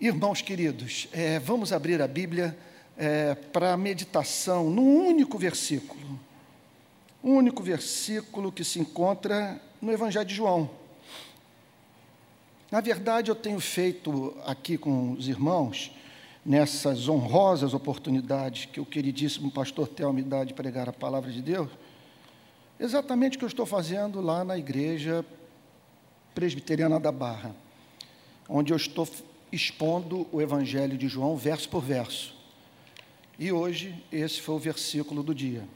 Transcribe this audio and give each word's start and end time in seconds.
Irmãos 0.00 0.42
queridos, 0.42 1.08
é, 1.12 1.38
vamos 1.38 1.72
abrir 1.72 2.02
a 2.02 2.08
Bíblia 2.08 2.56
é, 2.96 3.36
para 3.36 3.72
a 3.72 3.76
meditação 3.76 4.68
num 4.68 5.06
único 5.06 5.38
versículo. 5.38 6.18
Um 7.22 7.36
único 7.36 7.62
versículo 7.62 8.50
que 8.50 8.64
se 8.64 8.80
encontra 8.80 9.60
no 9.80 9.92
Evangelho 9.92 10.26
de 10.26 10.34
João. 10.34 10.68
Na 12.72 12.80
verdade, 12.80 13.30
eu 13.30 13.36
tenho 13.36 13.60
feito 13.60 14.36
aqui 14.44 14.76
com 14.76 15.12
os 15.12 15.28
irmãos, 15.28 15.92
nessas 16.44 17.08
honrosas 17.08 17.72
oportunidades 17.72 18.66
que 18.66 18.80
o 18.80 18.84
queridíssimo 18.84 19.48
pastor 19.48 19.86
Tel 19.86 20.12
me 20.12 20.22
dá 20.22 20.42
de 20.42 20.52
pregar 20.52 20.88
a 20.88 20.92
palavra 20.92 21.30
de 21.30 21.40
Deus, 21.40 21.70
exatamente 22.80 23.36
o 23.36 23.38
que 23.38 23.44
eu 23.44 23.48
estou 23.48 23.64
fazendo 23.64 24.20
lá 24.20 24.44
na 24.44 24.58
igreja 24.58 25.24
presbiteriana 26.34 26.98
da 26.98 27.12
Barra, 27.12 27.54
onde 28.48 28.72
eu 28.72 28.76
estou 28.76 29.06
expondo 29.54 30.26
o 30.32 30.42
Evangelho 30.42 30.98
de 30.98 31.06
João 31.06 31.36
verso 31.36 31.68
por 31.68 31.82
verso. 31.82 32.34
E 33.38 33.52
hoje 33.52 33.94
esse 34.10 34.40
foi 34.40 34.54
o 34.54 34.58
versículo 34.58 35.22
do 35.22 35.34
dia. 35.34 35.66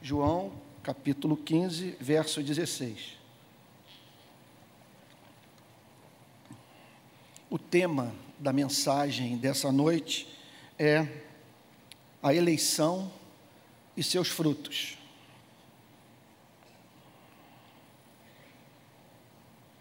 João, 0.00 0.52
capítulo 0.82 1.36
15, 1.36 1.96
verso 2.00 2.42
16. 2.42 3.16
O 7.50 7.58
tema 7.58 8.14
da 8.38 8.52
mensagem 8.52 9.36
dessa 9.36 9.70
noite 9.70 10.28
é 10.78 11.06
a 12.22 12.34
eleição 12.34 13.10
e 13.96 14.02
seus 14.02 14.28
frutos. 14.28 14.96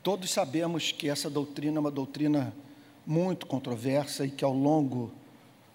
Todos 0.03 0.29
sabemos 0.29 0.91
que 0.91 1.09
essa 1.09 1.29
doutrina 1.29 1.77
é 1.77 1.79
uma 1.79 1.89
doutrina 1.89 2.53
muito 3.05 3.45
controversa 3.45 4.25
e 4.25 4.31
que 4.31 4.43
ao 4.43 4.53
longo 4.53 5.11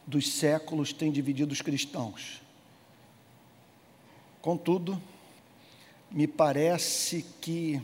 dos 0.07 0.33
séculos 0.33 0.93
tem 0.93 1.12
dividido 1.12 1.53
os 1.53 1.62
cristãos. 1.62 2.42
Contudo, 4.42 5.00
me 6.11 6.27
parece 6.27 7.25
que 7.41 7.81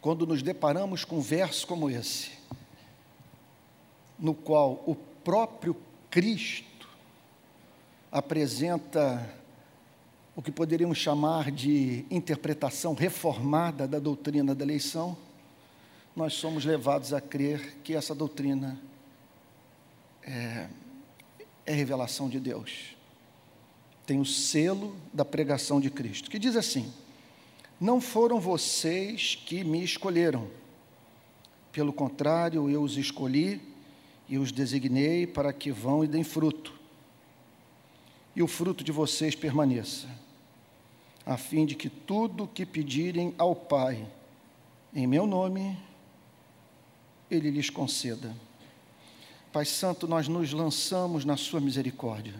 quando 0.00 0.26
nos 0.26 0.42
deparamos 0.42 1.04
com 1.04 1.18
um 1.18 1.20
verso 1.20 1.66
como 1.66 1.90
esse, 1.90 2.30
no 4.18 4.34
qual 4.34 4.82
o 4.86 4.94
próprio 4.94 5.76
Cristo 6.10 6.88
apresenta 8.10 9.34
o 10.34 10.40
que 10.40 10.50
poderíamos 10.50 10.98
chamar 10.98 11.50
de 11.50 12.06
interpretação 12.10 12.94
reformada 12.94 13.86
da 13.86 13.98
doutrina 13.98 14.54
da 14.54 14.64
eleição, 14.64 15.16
nós 16.14 16.34
somos 16.34 16.64
levados 16.64 17.12
a 17.12 17.20
crer 17.20 17.78
que 17.84 17.94
essa 17.94 18.14
doutrina 18.14 18.78
é, 20.22 20.68
é 21.64 21.72
revelação 21.72 22.28
de 22.28 22.40
Deus. 22.40 22.96
Tem 24.06 24.20
o 24.20 24.24
selo 24.24 24.96
da 25.12 25.24
pregação 25.24 25.80
de 25.80 25.90
Cristo, 25.90 26.30
que 26.30 26.38
diz 26.38 26.56
assim: 26.56 26.92
Não 27.80 28.00
foram 28.00 28.40
vocês 28.40 29.36
que 29.46 29.62
me 29.62 29.82
escolheram, 29.84 30.50
pelo 31.72 31.92
contrário, 31.92 32.68
eu 32.68 32.82
os 32.82 32.96
escolhi 32.96 33.60
e 34.28 34.38
os 34.38 34.50
designei 34.50 35.26
para 35.26 35.52
que 35.52 35.70
vão 35.70 36.04
e 36.04 36.08
deem 36.08 36.24
fruto, 36.24 36.74
e 38.34 38.42
o 38.42 38.48
fruto 38.48 38.82
de 38.82 38.90
vocês 38.90 39.34
permaneça, 39.34 40.08
a 41.24 41.36
fim 41.36 41.64
de 41.64 41.74
que 41.74 41.88
tudo 41.88 42.48
que 42.48 42.66
pedirem 42.66 43.34
ao 43.38 43.54
Pai, 43.54 44.06
em 44.92 45.06
meu 45.06 45.26
nome, 45.26 45.76
ele 47.30 47.50
lhes 47.50 47.70
conceda. 47.70 48.34
Pai 49.52 49.64
Santo, 49.64 50.06
nós 50.06 50.28
nos 50.28 50.52
lançamos 50.52 51.24
na 51.24 51.36
Sua 51.36 51.60
misericórdia. 51.60 52.34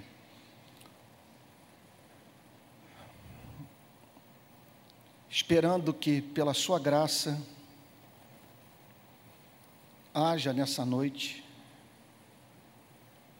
Esperando 5.29 5.95
que, 5.95 6.21
pela 6.21 6.55
Sua 6.55 6.79
graça, 6.79 7.41
haja 10.13 10.53
nessa 10.53 10.85
noite 10.85 11.45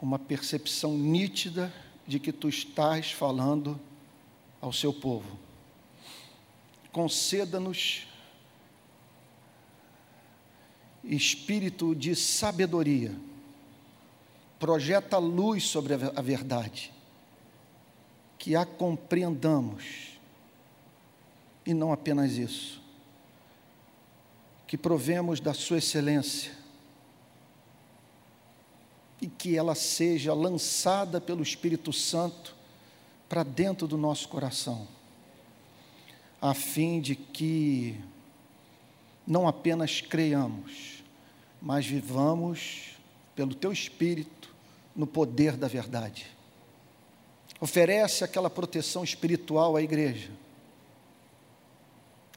uma 0.01 0.19
percepção 0.19 0.97
nítida 0.97 1.73
de 2.07 2.19
que 2.19 2.33
Tu 2.33 2.49
estás 2.49 3.13
falando 3.13 3.79
ao 4.61 4.73
Seu 4.73 4.93
povo. 4.93 5.39
Conceda-nos 6.91 8.10
espírito 11.05 11.95
de 11.95 12.15
sabedoria, 12.15 13.15
projeta 14.59 15.19
luz 15.19 15.65
sobre 15.65 15.95
a 15.95 16.21
verdade, 16.21 16.93
que 18.39 18.55
a 18.55 18.65
compreendamos, 18.65 20.19
e 21.65 21.73
não 21.73 21.93
apenas 21.93 22.33
isso, 22.33 22.81
que 24.67 24.77
provemos 24.77 25.41
da 25.41 25.55
Sua 25.55 25.79
excelência, 25.79 26.53
e 29.21 29.27
que 29.27 29.57
ela 29.57 29.75
seja 29.75 30.33
lançada 30.33 31.21
pelo 31.21 31.43
Espírito 31.43 31.93
Santo 31.93 32.57
para 33.29 33.43
dentro 33.43 33.87
do 33.87 33.99
nosso 33.99 34.29
coração, 34.29 34.89
a 36.41 36.55
fim 36.55 37.01
de 37.01 37.15
que 37.15 38.01
não 39.31 39.47
apenas 39.47 40.01
creiamos, 40.01 41.05
mas 41.63 41.87
vivamos 41.87 42.97
pelo 43.37 43.55
teu 43.55 43.71
espírito 43.71 44.53
no 44.95 45.07
poder 45.07 45.57
da 45.57 45.69
verdade. 45.69 46.27
Oferece 47.61 48.25
aquela 48.25 48.51
proteção 48.51 49.05
espiritual 49.05 49.77
à 49.77 49.83
igreja. 49.83 50.33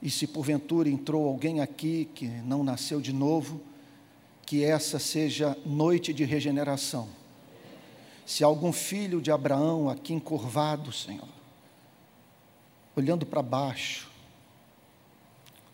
E 0.04 0.12
se 0.12 0.28
porventura 0.28 0.88
entrou 0.88 1.28
alguém 1.28 1.62
aqui 1.62 2.08
que 2.14 2.28
não 2.28 2.64
nasceu 2.64 3.02
de 3.02 3.12
novo, 3.12 3.60
que 4.46 4.64
essa 4.64 5.00
seja 5.00 5.58
noite 5.66 6.14
de 6.14 6.24
regeneração. 6.24 7.10
Se 8.24 8.44
algum 8.44 8.72
filho 8.72 9.20
de 9.20 9.32
Abraão 9.32 9.90
aqui 9.90 10.14
encurvado, 10.14 10.92
Senhor, 10.92 11.28
olhando 12.96 13.26
para 13.26 13.42
baixo, 13.42 14.13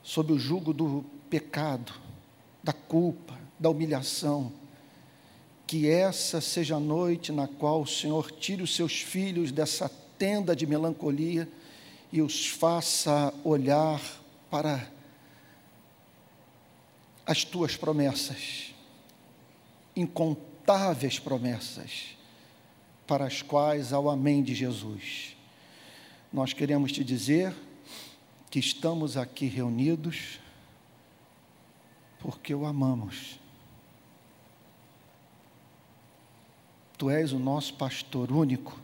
sob 0.09 0.33
o 0.33 0.39
jugo 0.39 0.73
do 0.73 1.05
pecado, 1.29 1.93
da 2.63 2.73
culpa, 2.73 3.39
da 3.59 3.69
humilhação. 3.69 4.51
Que 5.67 5.87
essa 5.87 6.41
seja 6.41 6.77
a 6.77 6.79
noite 6.79 7.31
na 7.31 7.47
qual 7.47 7.83
o 7.83 7.87
Senhor 7.87 8.31
tire 8.31 8.63
os 8.63 8.75
seus 8.75 9.01
filhos 9.01 9.51
dessa 9.51 9.87
tenda 10.17 10.55
de 10.55 10.65
melancolia 10.65 11.47
e 12.11 12.23
os 12.23 12.47
faça 12.47 13.31
olhar 13.43 14.01
para 14.49 14.89
as 17.23 17.43
tuas 17.43 17.77
promessas, 17.77 18.73
incontáveis 19.95 21.19
promessas, 21.19 22.17
para 23.05 23.27
as 23.27 23.43
quais 23.43 23.93
ao 23.93 24.09
Amém 24.09 24.41
de 24.41 24.55
Jesus. 24.55 25.37
Nós 26.33 26.51
queremos 26.51 26.91
te 26.91 27.03
dizer 27.03 27.53
que 28.49 28.59
estamos 28.59 29.15
aqui 29.15 29.45
reunidos 29.45 30.39
porque 32.19 32.53
o 32.53 32.65
amamos. 32.65 33.39
Tu 36.97 37.09
és 37.09 37.31
o 37.31 37.39
nosso 37.39 37.75
pastor 37.75 38.31
único. 38.31 38.77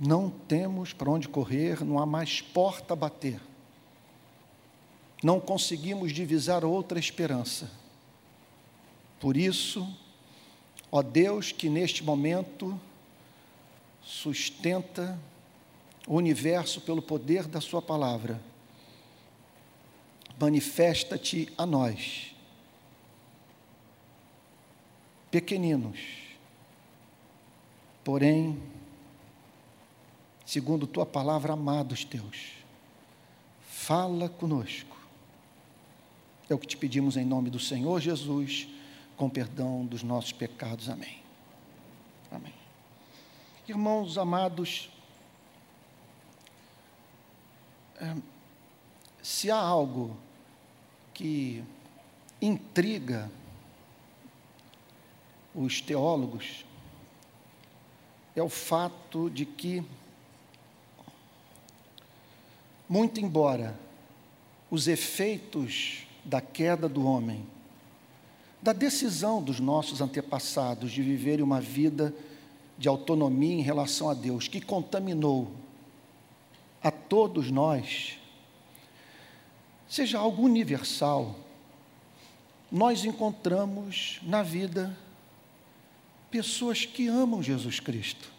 Não 0.00 0.30
temos 0.30 0.92
para 0.92 1.10
onde 1.10 1.28
correr, 1.28 1.84
não 1.84 1.98
há 1.98 2.06
mais 2.06 2.40
porta 2.40 2.94
a 2.94 2.96
bater. 2.96 3.40
Não 5.22 5.40
conseguimos 5.40 6.12
divisar 6.12 6.64
outra 6.64 6.98
esperança. 6.98 7.70
Por 9.20 9.36
isso, 9.36 9.86
ó 10.92 11.02
Deus, 11.02 11.50
que 11.50 11.68
neste 11.68 12.04
momento 12.04 12.80
sustenta 14.00 15.18
o 16.08 16.16
universo 16.16 16.80
pelo 16.80 17.02
poder 17.02 17.46
da 17.46 17.60
Sua 17.60 17.82
palavra. 17.82 18.40
Manifesta-te 20.40 21.52
a 21.58 21.66
nós, 21.66 22.34
pequeninos, 25.30 25.98
porém, 28.02 28.58
segundo 30.46 30.86
Tua 30.86 31.04
palavra, 31.04 31.52
amados 31.52 32.04
teus, 32.04 32.52
fala 33.60 34.30
conosco. 34.30 34.96
É 36.48 36.54
o 36.54 36.58
que 36.58 36.66
te 36.66 36.78
pedimos 36.78 37.18
em 37.18 37.24
nome 37.26 37.50
do 37.50 37.60
Senhor 37.60 38.00
Jesus, 38.00 38.66
com 39.14 39.28
perdão 39.28 39.84
dos 39.84 40.02
nossos 40.02 40.32
pecados. 40.32 40.88
Amém. 40.88 41.18
Amém. 42.30 42.54
Irmãos 43.68 44.16
amados, 44.16 44.88
se 49.22 49.50
há 49.50 49.56
algo 49.56 50.16
que 51.12 51.62
intriga 52.40 53.30
os 55.54 55.80
teólogos 55.80 56.64
é 58.36 58.42
o 58.42 58.48
fato 58.48 59.28
de 59.28 59.44
que, 59.44 59.84
muito 62.88 63.20
embora 63.20 63.78
os 64.70 64.86
efeitos 64.86 66.06
da 66.24 66.40
queda 66.40 66.88
do 66.88 67.04
homem, 67.04 67.44
da 68.62 68.72
decisão 68.72 69.42
dos 69.42 69.58
nossos 69.58 70.00
antepassados 70.00 70.92
de 70.92 71.02
viverem 71.02 71.44
uma 71.44 71.60
vida 71.60 72.14
de 72.76 72.88
autonomia 72.88 73.54
em 73.54 73.62
relação 73.62 74.08
a 74.08 74.14
Deus, 74.14 74.46
que 74.46 74.60
contaminou 74.60 75.50
a 76.82 76.90
todos 76.90 77.50
nós, 77.50 78.18
seja 79.88 80.18
algo 80.18 80.42
universal, 80.42 81.34
nós 82.70 83.04
encontramos 83.04 84.20
na 84.22 84.42
vida 84.42 84.96
pessoas 86.30 86.84
que 86.84 87.08
amam 87.08 87.42
Jesus 87.42 87.80
Cristo, 87.80 88.30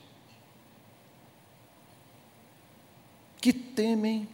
que 3.42 3.52
temem 3.52 4.28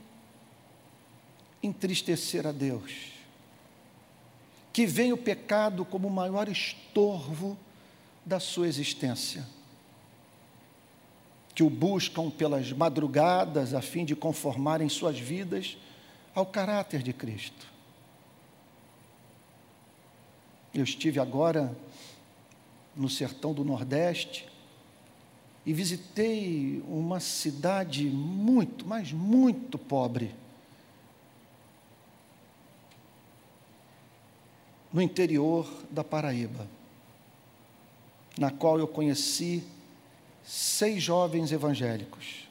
entristecer 1.63 2.45
a 2.45 2.51
Deus, 2.51 3.13
que 4.73 4.85
veem 4.85 5.13
o 5.13 5.17
pecado 5.17 5.85
como 5.85 6.07
o 6.07 6.11
maior 6.11 6.49
estorvo 6.49 7.57
da 8.25 8.39
sua 8.39 8.67
existência, 8.67 9.47
que 11.55 11.63
o 11.63 11.69
buscam 11.69 12.29
pelas 12.29 12.73
madrugadas 12.73 13.73
a 13.73 13.81
fim 13.81 14.03
de 14.03 14.13
conformarem 14.13 14.89
suas 14.89 15.17
vidas 15.17 15.77
ao 16.35 16.45
caráter 16.45 17.01
de 17.01 17.13
Cristo. 17.13 17.65
Eu 20.73 20.83
estive 20.83 21.17
agora 21.17 21.73
no 22.93 23.09
sertão 23.09 23.53
do 23.53 23.63
Nordeste 23.63 24.45
e 25.65 25.71
visitei 25.71 26.83
uma 26.89 27.21
cidade 27.21 28.03
muito, 28.05 28.85
mas 28.85 29.13
muito 29.13 29.77
pobre. 29.77 30.35
No 34.91 35.01
interior 35.01 35.69
da 35.89 36.03
Paraíba, 36.03 36.67
na 38.37 38.51
qual 38.51 38.77
eu 38.77 38.87
conheci 38.87 39.63
seis 40.45 41.01
jovens 41.01 41.51
evangélicos 41.51 42.47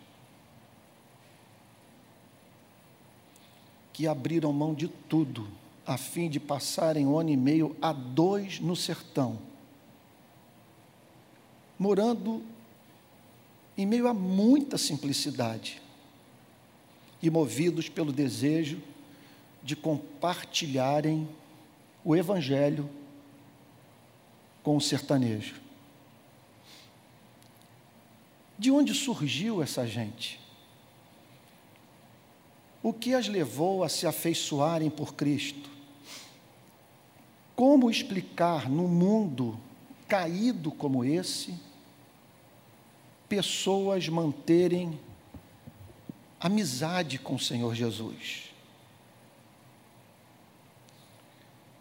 que 3.93 4.06
abriram 4.06 4.52
mão 4.52 4.75
de 4.75 4.88
tudo 4.88 5.49
a 5.87 5.96
fim 5.96 6.29
de 6.29 6.41
passarem 6.41 7.06
um 7.06 7.19
ano 7.19 7.31
e 7.31 7.37
meio 7.37 7.76
a 7.81 7.93
dois 7.93 8.58
no 8.58 8.75
sertão 8.75 9.38
morando 11.79 12.43
em 13.76 13.87
meio 13.87 14.08
a 14.08 14.14
muita 14.14 14.79
simplicidade 14.79 15.82
e 17.23 17.31
movidos 17.31 17.88
pelo 17.88 18.12
desejo 18.12 18.81
de 19.62 19.75
compartilharem 19.75 21.29
o 22.05 22.14
Evangelho 22.14 22.88
com 24.62 24.76
o 24.76 24.81
sertanejo. 24.81 25.64
De 28.59 28.71
onde 28.71 28.95
surgiu 28.95 29.62
essa 29.62 29.87
gente? 29.87 30.41
O 32.83 32.93
que 32.93 33.15
as 33.15 33.29
levou 33.29 33.83
a 33.83 33.89
se 33.89 34.06
afeiçoarem 34.06 34.91
por 34.91 35.15
Cristo? 35.15 35.71
Como 37.56 37.91
explicar 37.91 38.69
no 38.69 38.87
mundo 38.87 39.59
caído 40.06 40.71
como 40.71 41.05
esse, 41.05 41.59
pessoas 43.29 44.09
manterem 44.09 45.01
amizade 46.39 47.19
com 47.19 47.37
o 47.37 47.41
Senhor 47.41 47.75
Jesus? 47.75 48.51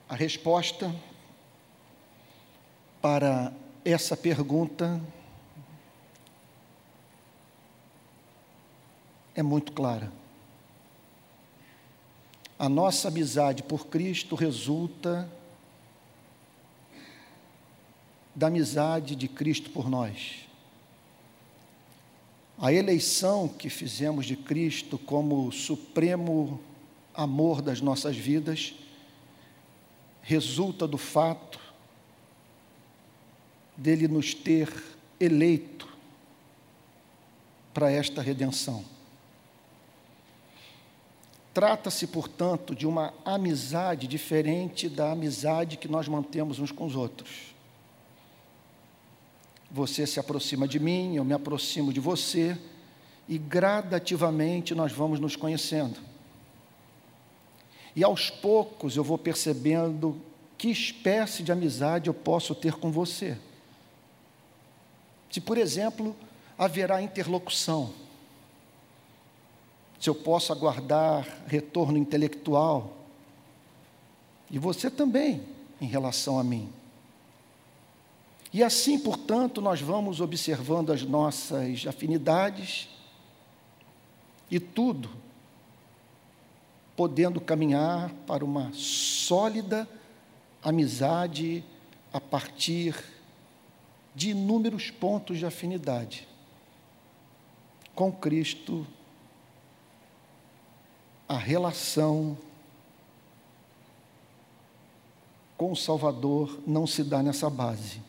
A 0.08 0.16
resposta 0.16 0.96
para 3.02 3.52
essa 3.84 4.16
pergunta 4.16 5.02
é 9.36 9.42
muito 9.42 9.72
clara. 9.72 10.12
A 12.58 12.70
nossa 12.70 13.08
amizade 13.08 13.64
por 13.64 13.88
Cristo 13.88 14.36
resulta 14.36 15.30
da 18.36 18.48
amizade 18.48 19.16
de 19.16 19.28
Cristo 19.28 19.70
por 19.70 19.90
nós. 19.90 20.48
A 22.58 22.72
eleição 22.72 23.48
que 23.48 23.70
fizemos 23.70 24.26
de 24.26 24.36
Cristo 24.36 24.98
como 24.98 25.52
supremo 25.52 26.62
amor 27.14 27.62
das 27.62 27.82
nossas 27.82 28.16
vidas 28.16 28.74
resulta 30.22 30.88
do 30.88 30.98
fato 30.98 31.60
dele 33.76 34.08
nos 34.08 34.34
ter 34.34 34.72
eleito 35.20 35.88
para 37.74 37.92
esta 37.92 38.22
redenção. 38.22 38.93
Trata-se, 41.54 42.08
portanto, 42.08 42.74
de 42.74 42.88
uma 42.88 43.14
amizade 43.24 44.08
diferente 44.08 44.90
da 44.90 45.12
amizade 45.12 45.78
que 45.78 45.88
nós 45.88 46.08
mantemos 46.08 46.58
uns 46.60 46.72
com 46.72 46.86
os 46.86 46.96
outros. 46.96 47.54
Você 49.70 50.08
se 50.08 50.20
aproxima 50.20 50.68
de 50.68 50.80
mim, 50.80 51.16
eu 51.16 51.24
me 51.24 51.34
aproximo 51.34 51.94
de 51.94 52.00
você, 52.00 52.58
e 53.30 53.38
gradativamente 53.38 54.74
nós 54.74 54.92
vamos 54.92 55.20
nos 55.20 55.36
conhecendo. 55.36 56.00
E 57.96 58.04
aos 58.04 58.32
poucos 58.32 58.98
eu 58.98 59.04
vou 59.04 59.18
percebendo 59.18 60.20
que 60.58 60.70
espécie 60.70 61.44
de 61.44 61.52
amizade 61.52 62.08
eu 62.08 62.14
posso 62.14 62.56
ter 62.56 62.74
com 62.74 62.92
você. 62.92 63.38
Se, 65.30 65.40
por 65.40 65.58
exemplo, 65.58 66.16
haverá 66.58 67.02
interlocução, 67.02 67.94
se 70.04 70.10
eu 70.10 70.16
posso 70.16 70.52
aguardar 70.52 71.26
retorno 71.48 71.98
intelectual, 71.98 72.92
e 74.52 74.60
você 74.60 74.92
também 74.92 75.42
em 75.80 75.86
relação 75.86 76.38
a 76.38 76.44
mim. 76.44 76.70
E 78.52 78.62
assim, 78.62 79.00
portanto, 79.00 79.62
nós 79.62 79.80
vamos 79.80 80.20
observando 80.20 80.92
as 80.92 81.04
nossas 81.04 81.88
afinidades 81.88 82.90
e 84.52 84.60
tudo 84.60 85.10
podendo 86.98 87.40
caminhar 87.40 88.12
para 88.28 88.44
uma 88.44 88.74
sólida 88.74 89.88
amizade 90.62 91.64
a 92.12 92.20
partir 92.20 93.02
de 94.14 94.32
inúmeros 94.32 94.92
pontos 94.92 95.38
de 95.40 95.46
afinidade 95.46 96.28
com 97.96 98.12
Cristo, 98.12 98.86
a 101.28 101.38
relação 101.38 102.38
com 105.58 105.72
o 105.72 105.76
Salvador 105.76 106.60
não 106.66 106.86
se 106.86 107.04
dá 107.04 107.24
nessa 107.24 107.50
base 107.50 108.02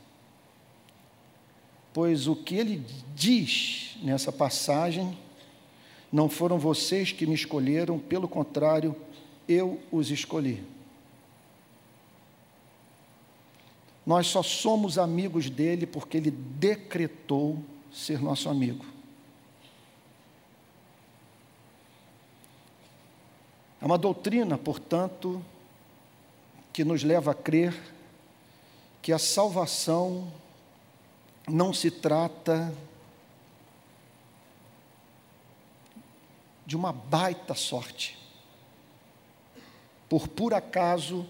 pois 1.95 2.27
o 2.27 2.35
que 2.35 2.57
ele 2.57 2.85
diz 3.15 3.97
nessa 4.03 4.33
passagem, 4.33 5.17
não 6.13 6.29
foram 6.29 6.59
vocês 6.59 7.13
que 7.13 7.25
me 7.25 7.35
escolheram, 7.35 8.01
pelo 8.01 8.27
contrário, 8.27 8.95
eu 9.49 9.81
os 9.93 10.11
escolhi. 10.11 10.63
Nós 14.05 14.27
só 14.27 14.43
somos 14.43 14.99
amigos 14.99 15.49
dele 15.49 15.87
porque 15.87 16.17
ele 16.17 16.33
decretou 16.33 17.59
ser 17.93 18.21
nosso 18.21 18.49
amigo. 18.49 18.85
É 23.85 23.87
uma 23.87 23.99
doutrina, 23.99 24.57
portanto, 24.57 25.45
que 26.73 26.83
nos 26.83 27.03
leva 27.03 27.33
a 27.33 27.35
crer 27.35 27.79
que 29.03 29.13
a 29.13 29.19
salvação 29.19 30.33
não 31.47 31.71
se 31.75 31.91
trata 31.91 32.75
de 36.65 36.75
uma 36.75 36.95
baita 36.95 37.55
sorte. 37.55 38.17
Por 40.09 40.29
por 40.29 40.55
acaso 40.55 41.27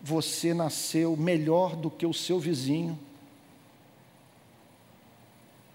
você 0.00 0.54
nasceu 0.54 1.14
melhor 1.18 1.76
do 1.76 1.90
que 1.90 2.06
o 2.06 2.14
seu 2.14 2.40
vizinho, 2.40 2.98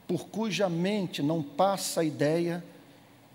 por 0.07 0.25
cuja 0.25 0.67
mente 0.67 1.21
não 1.21 1.43
passa 1.43 2.01
a 2.01 2.03
ideia 2.03 2.65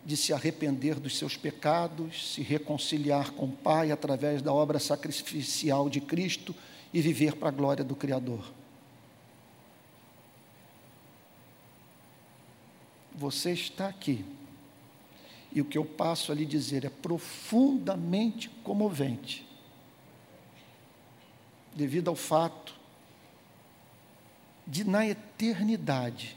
de 0.04 0.16
se 0.16 0.32
arrepender 0.32 1.00
dos 1.00 1.16
seus 1.16 1.36
pecados, 1.36 2.34
se 2.34 2.42
reconciliar 2.42 3.30
com 3.32 3.46
o 3.46 3.52
Pai 3.52 3.90
através 3.90 4.42
da 4.42 4.52
obra 4.52 4.78
sacrificial 4.78 5.88
de 5.88 6.00
Cristo 6.00 6.54
e 6.92 7.00
viver 7.00 7.36
para 7.36 7.48
a 7.48 7.52
glória 7.52 7.82
do 7.82 7.96
Criador. 7.96 8.52
Você 13.14 13.52
está 13.52 13.88
aqui. 13.88 14.24
E 15.52 15.60
o 15.60 15.64
que 15.64 15.78
eu 15.78 15.84
passo 15.84 16.32
a 16.32 16.34
lhe 16.34 16.44
dizer 16.44 16.84
é 16.84 16.90
profundamente 16.90 18.48
comovente, 18.64 19.46
devido 21.74 22.08
ao 22.08 22.16
fato 22.16 22.74
de, 24.66 24.82
na 24.82 25.06
eternidade, 25.06 26.36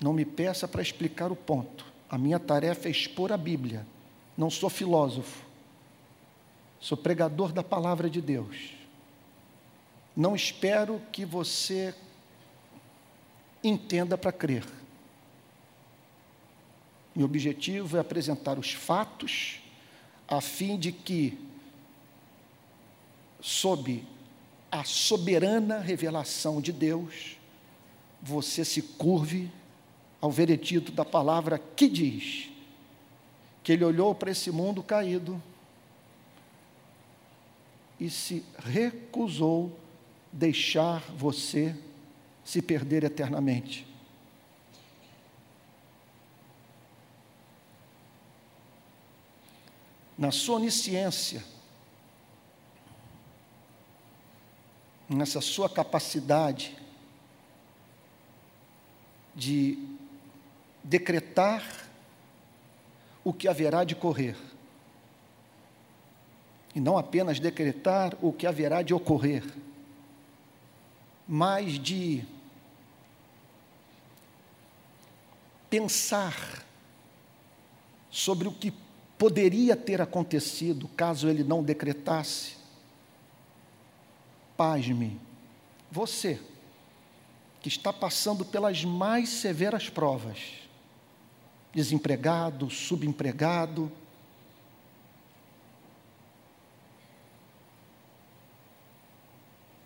não 0.00 0.12
me 0.12 0.24
peça 0.24 0.68
para 0.68 0.82
explicar 0.82 1.32
o 1.32 1.36
ponto. 1.36 1.84
A 2.08 2.18
minha 2.18 2.38
tarefa 2.38 2.88
é 2.88 2.90
expor 2.90 3.32
a 3.32 3.36
Bíblia. 3.36 3.86
Não 4.36 4.50
sou 4.50 4.68
filósofo. 4.68 5.44
Sou 6.78 6.96
pregador 6.96 7.52
da 7.52 7.62
palavra 7.62 8.08
de 8.08 8.20
Deus. 8.20 8.74
Não 10.14 10.34
espero 10.36 11.00
que 11.10 11.24
você 11.24 11.94
entenda 13.62 14.16
para 14.16 14.32
crer. 14.32 14.64
Meu 17.14 17.24
objetivo 17.24 17.96
é 17.96 18.00
apresentar 18.00 18.58
os 18.58 18.72
fatos, 18.72 19.60
a 20.28 20.40
fim 20.40 20.78
de 20.78 20.92
que, 20.92 21.38
sob 23.40 24.04
a 24.70 24.84
soberana 24.84 25.78
revelação 25.78 26.60
de 26.60 26.72
Deus, 26.72 27.38
você 28.22 28.64
se 28.64 28.82
curve 28.82 29.50
ao 30.20 30.30
veredito 30.30 30.92
da 30.92 31.04
palavra 31.04 31.58
que 31.58 31.88
diz 31.88 32.50
que 33.62 33.72
ele 33.72 33.84
olhou 33.84 34.14
para 34.14 34.30
esse 34.30 34.50
mundo 34.50 34.82
caído 34.82 35.42
e 37.98 38.08
se 38.10 38.44
recusou 38.58 39.76
deixar 40.32 41.00
você 41.12 41.74
se 42.44 42.62
perder 42.62 43.04
eternamente. 43.04 43.86
Na 50.16 50.30
sua 50.30 50.56
onisciência, 50.56 51.44
nessa 55.08 55.40
sua 55.40 55.68
capacidade 55.68 56.76
de 59.34 59.95
decretar 60.86 61.62
o 63.24 63.32
que 63.32 63.48
haverá 63.48 63.82
de 63.82 63.96
correr. 63.96 64.36
E 66.74 66.80
não 66.80 66.96
apenas 66.96 67.40
decretar 67.40 68.16
o 68.22 68.32
que 68.32 68.46
haverá 68.46 68.82
de 68.82 68.94
ocorrer, 68.94 69.42
mas 71.26 71.72
de 71.72 72.24
pensar 75.68 76.64
sobre 78.08 78.46
o 78.46 78.52
que 78.52 78.72
poderia 79.18 79.74
ter 79.74 80.00
acontecido 80.00 80.86
caso 80.88 81.28
ele 81.28 81.42
não 81.42 81.64
decretasse. 81.64 82.54
Pasme, 84.56 85.18
você 85.90 86.40
que 87.60 87.68
está 87.68 87.92
passando 87.92 88.44
pelas 88.44 88.84
mais 88.84 89.28
severas 89.28 89.88
provas, 89.90 90.65
desempregado, 91.76 92.70
subempregado, 92.70 93.92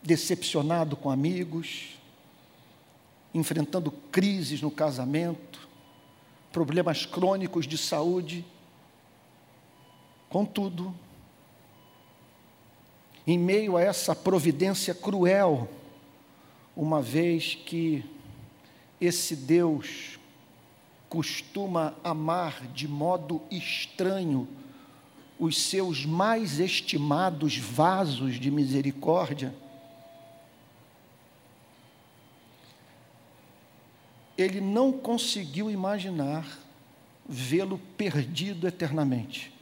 decepcionado 0.00 0.94
com 0.94 1.10
amigos, 1.10 1.98
enfrentando 3.34 3.90
crises 3.90 4.62
no 4.62 4.70
casamento, 4.70 5.68
problemas 6.52 7.04
crônicos 7.04 7.66
de 7.66 7.76
saúde. 7.76 8.44
Contudo, 10.28 10.94
em 13.26 13.36
meio 13.36 13.76
a 13.76 13.82
essa 13.82 14.14
providência 14.14 14.94
cruel, 14.94 15.68
uma 16.76 17.02
vez 17.02 17.56
que 17.56 18.04
esse 19.00 19.34
Deus 19.34 20.19
costuma 21.10 21.92
amar 22.04 22.68
de 22.68 22.86
modo 22.86 23.42
estranho 23.50 24.48
os 25.40 25.60
seus 25.60 26.06
mais 26.06 26.60
estimados 26.60 27.56
vasos 27.56 28.38
de 28.38 28.50
misericórdia, 28.50 29.54
ele 34.38 34.60
não 34.60 34.92
conseguiu 34.92 35.70
imaginar 35.70 36.46
vê-lo 37.28 37.78
perdido 37.96 38.68
eternamente. 38.68 39.52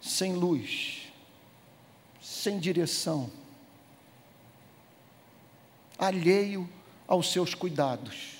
Sem 0.00 0.34
luz, 0.34 1.12
sem 2.22 2.58
direção, 2.58 3.30
alheio 5.98 6.68
aos 7.06 7.30
seus 7.30 7.54
cuidados. 7.54 8.34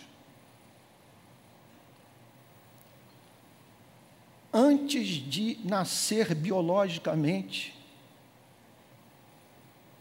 Antes 4.53 5.09
de 5.09 5.59
nascer 5.65 6.35
biologicamente, 6.35 7.75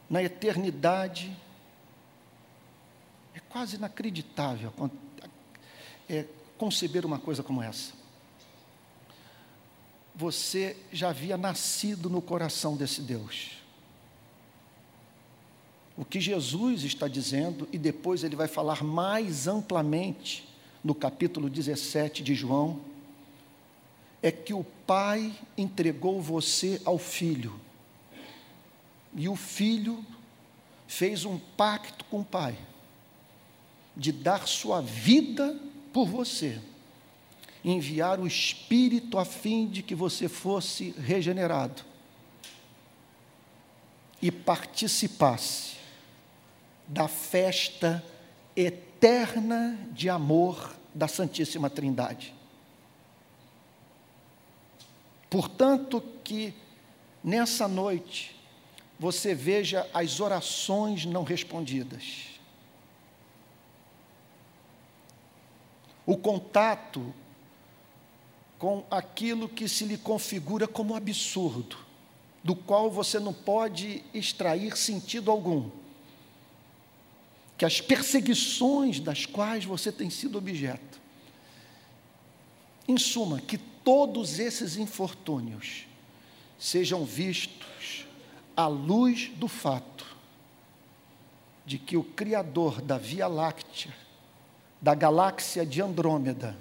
na 0.10 0.22
eternidade, 0.22 1.36
é 3.34 3.40
quase 3.40 3.78
inacreditável 3.78 4.72
é, 6.08 6.26
conceber 6.58 7.06
uma 7.06 7.18
coisa 7.18 7.42
como 7.42 7.64
essa. 7.64 7.94
Você 10.16 10.78
já 10.92 11.10
havia 11.10 11.36
nascido 11.36 12.08
no 12.10 12.22
coração 12.22 12.78
desse 12.78 13.02
Deus 13.02 13.63
o 15.96 16.04
que 16.04 16.20
Jesus 16.20 16.84
está 16.84 17.08
dizendo, 17.08 17.68
e 17.72 17.78
depois 17.78 18.24
ele 18.24 18.36
vai 18.36 18.48
falar 18.48 18.84
mais 18.84 19.48
amplamente 19.48 20.48
no 20.84 20.96
capítulo 20.96 21.50
17 21.50 22.24
de 22.24 22.34
João, 22.34 22.82
é 24.22 24.32
que 24.32 24.54
o 24.54 24.64
Pai 24.88 25.34
entregou 25.58 26.22
você 26.22 26.82
ao 26.84 26.98
Filho, 26.98 27.60
e 29.16 29.30
o 29.30 29.36
Filho 29.36 30.04
fez 30.88 31.26
um 31.26 31.38
pacto 31.38 32.04
com 32.06 32.22
o 32.22 32.26
Pai, 32.26 32.58
de 33.96 34.12
dar 34.12 34.48
sua 34.48 34.82
vida 34.82 35.60
por 35.92 36.08
você, 36.08 36.60
enviar 37.64 38.20
o 38.20 38.26
Espírito 38.26 39.20
a 39.20 39.26
fim 39.26 39.68
de 39.68 39.84
que 39.84 39.94
você 39.94 40.28
fosse 40.28 40.96
regenerado 40.98 41.84
e 44.20 44.32
participasse 44.32 45.73
da 46.88 47.08
festa 47.08 48.04
eterna 48.56 49.78
de 49.92 50.10
amor 50.10 50.76
da 50.94 51.08
Santíssima 51.08 51.70
Trindade. 51.70 52.34
Portanto, 55.30 56.02
que 56.24 56.54
nessa 57.24 57.68
noite 57.68 58.40
você 59.00 59.34
veja 59.34 59.90
as 59.94 60.20
orações 60.20 61.06
não 61.06 61.24
respondidas. 61.24 62.28
O 66.06 66.16
contato 66.18 67.14
com 68.60 68.84
aquilo 68.92 69.50
que 69.50 69.68
se 69.68 69.86
lhe 69.86 69.98
configura 69.98 70.68
como 70.68 70.96
absurdo, 70.96 71.78
do 72.44 72.56
qual 72.56 72.92
você 72.92 73.20
não 73.20 73.34
pode 73.34 74.04
extrair 74.14 74.78
sentido 74.78 75.32
algum 75.32 75.70
que 77.58 77.66
as 77.66 77.80
perseguições 77.80 79.00
das 79.00 79.26
quais 79.26 79.66
você 79.66 79.92
tem 79.92 80.10
sido 80.10 80.38
objeto, 80.38 81.02
em 82.88 82.98
suma, 82.98 83.40
que 83.40 83.58
todos 83.58 84.40
esses 84.40 84.76
infortúnios 84.78 85.86
sejam 86.58 87.06
vistos 87.06 88.06
à 88.56 88.68
luz 88.68 89.32
do 89.36 89.48
fato 89.48 90.06
de 91.66 91.78
que 91.78 91.96
o 91.96 92.04
Criador 92.04 92.82
da 92.82 92.98
Via 92.98 93.28
Láctea, 93.28 93.94
da 94.82 94.94
galáxia 94.94 95.66
de 95.66 95.82
Andrômeda, 95.82 96.58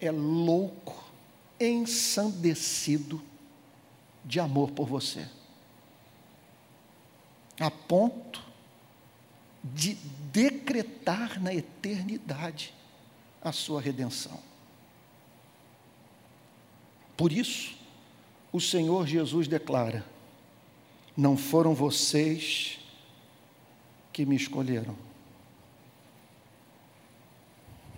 é 0.00 0.10
louco, 0.10 1.04
ensandecido 1.58 3.20
de 4.24 4.40
amor 4.40 4.70
por 4.70 4.86
você, 4.86 5.28
a 7.58 7.70
ponto 7.70 8.49
de 9.62 9.94
decretar 10.32 11.40
na 11.42 11.54
eternidade 11.54 12.74
a 13.42 13.52
sua 13.52 13.80
redenção. 13.80 14.38
Por 17.16 17.32
isso, 17.32 17.76
o 18.52 18.60
Senhor 18.60 19.06
Jesus 19.06 19.46
declara: 19.46 20.04
Não 21.16 21.36
foram 21.36 21.74
vocês 21.74 22.78
que 24.12 24.24
me 24.24 24.36
escolheram. 24.36 24.96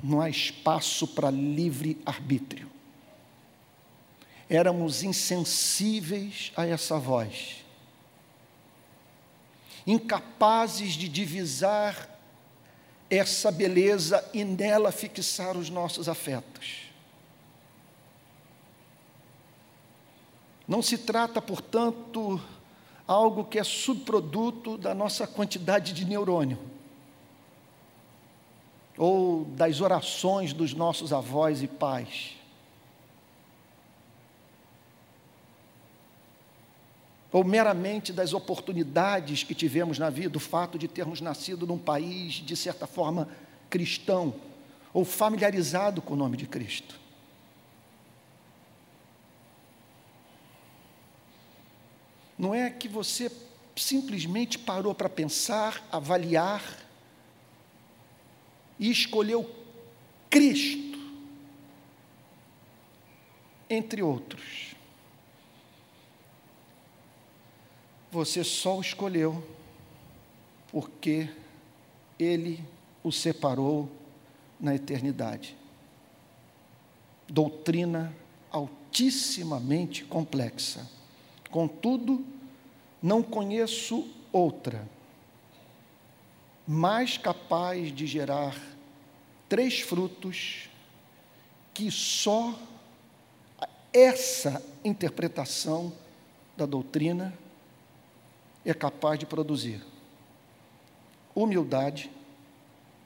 Não 0.03 0.21
há 0.21 0.29
espaço 0.29 1.07
para 1.07 1.31
livre 1.31 2.01
arbítrio. 2.05 2.69
Éramos 4.49 5.03
insensíveis 5.03 6.53
a 6.57 6.67
essa 6.67 6.99
voz, 6.99 7.62
incapazes 9.87 10.93
de 10.95 11.09
divisar 11.09 12.09
essa 13.11 13.51
beleza 13.51 14.29
e 14.33 14.45
nela 14.45 14.91
fixar 14.91 15.57
os 15.57 15.69
nossos 15.69 16.09
afetos. 16.09 16.83
Não 20.67 20.81
se 20.81 20.97
trata, 20.97 21.43
portanto, 21.43 22.41
algo 23.07 23.45
que 23.45 23.59
é 23.59 23.65
subproduto 23.65 24.79
da 24.79 24.95
nossa 24.95 25.27
quantidade 25.27 25.93
de 25.93 26.05
neurônio 26.05 26.59
ou 28.97 29.45
das 29.45 29.81
orações 29.81 30.53
dos 30.53 30.75
nossos 30.75 31.13
avós 31.13 31.63
e 31.63 31.69
pais. 31.69 32.42
Ou 37.33 37.43
meramente 37.43 38.13
das 38.13 38.35
oportunidades 38.35 39.43
que 39.43 39.55
tivemos 39.55 39.99
na 39.99 40.11
vida, 40.11 40.37
o 40.37 40.41
fato 40.41 40.79
de 40.79 40.87
termos 40.87 41.23
nascido 41.23 41.67
num 41.67 41.79
país, 41.79 42.35
de 42.35 42.55
certa 42.55 42.87
forma, 42.87 43.27
cristão, 43.71 44.35
ou 44.93 45.03
familiarizado 45.03 46.03
com 46.03 46.13
o 46.13 46.17
nome 46.17 46.37
de 46.37 46.47
Cristo. 46.47 47.01
Não 52.39 52.55
é 52.55 52.69
que 52.69 52.87
você 52.87 53.31
simplesmente 53.75 54.59
parou 54.59 54.95
para 54.95 55.09
pensar, 55.09 55.87
avaliar 55.91 56.63
e 58.79 58.91
escolheu 58.91 59.49
Cristo, 60.29 60.99
entre 63.71 64.03
outros. 64.03 64.75
Você 68.13 68.45
só 68.45 68.77
o 68.77 68.81
escolheu 68.83 69.43
porque 70.71 71.31
Ele 72.19 72.63
o 73.03 73.11
separou 73.11 73.91
na 74.61 74.75
eternidade. 74.75 75.57
Doutrina 77.27 78.15
altissimamente 78.51 80.05
complexa. 80.05 80.87
Contudo, 81.51 82.23
não 83.03 83.23
conheço 83.23 84.07
outra 84.31 84.87
mais 86.67 87.17
capaz 87.17 87.91
de 87.95 88.07
gerar 88.07 88.55
três 89.49 89.81
frutos 89.81 90.69
que 91.73 91.91
só 91.91 92.55
essa 93.91 94.63
interpretação 94.85 95.93
da 96.57 96.67
doutrina 96.67 97.33
é 98.65 98.75
capaz 98.75 99.19
de 99.19 99.27
produzir 99.27 99.83
humildade, 101.35 102.11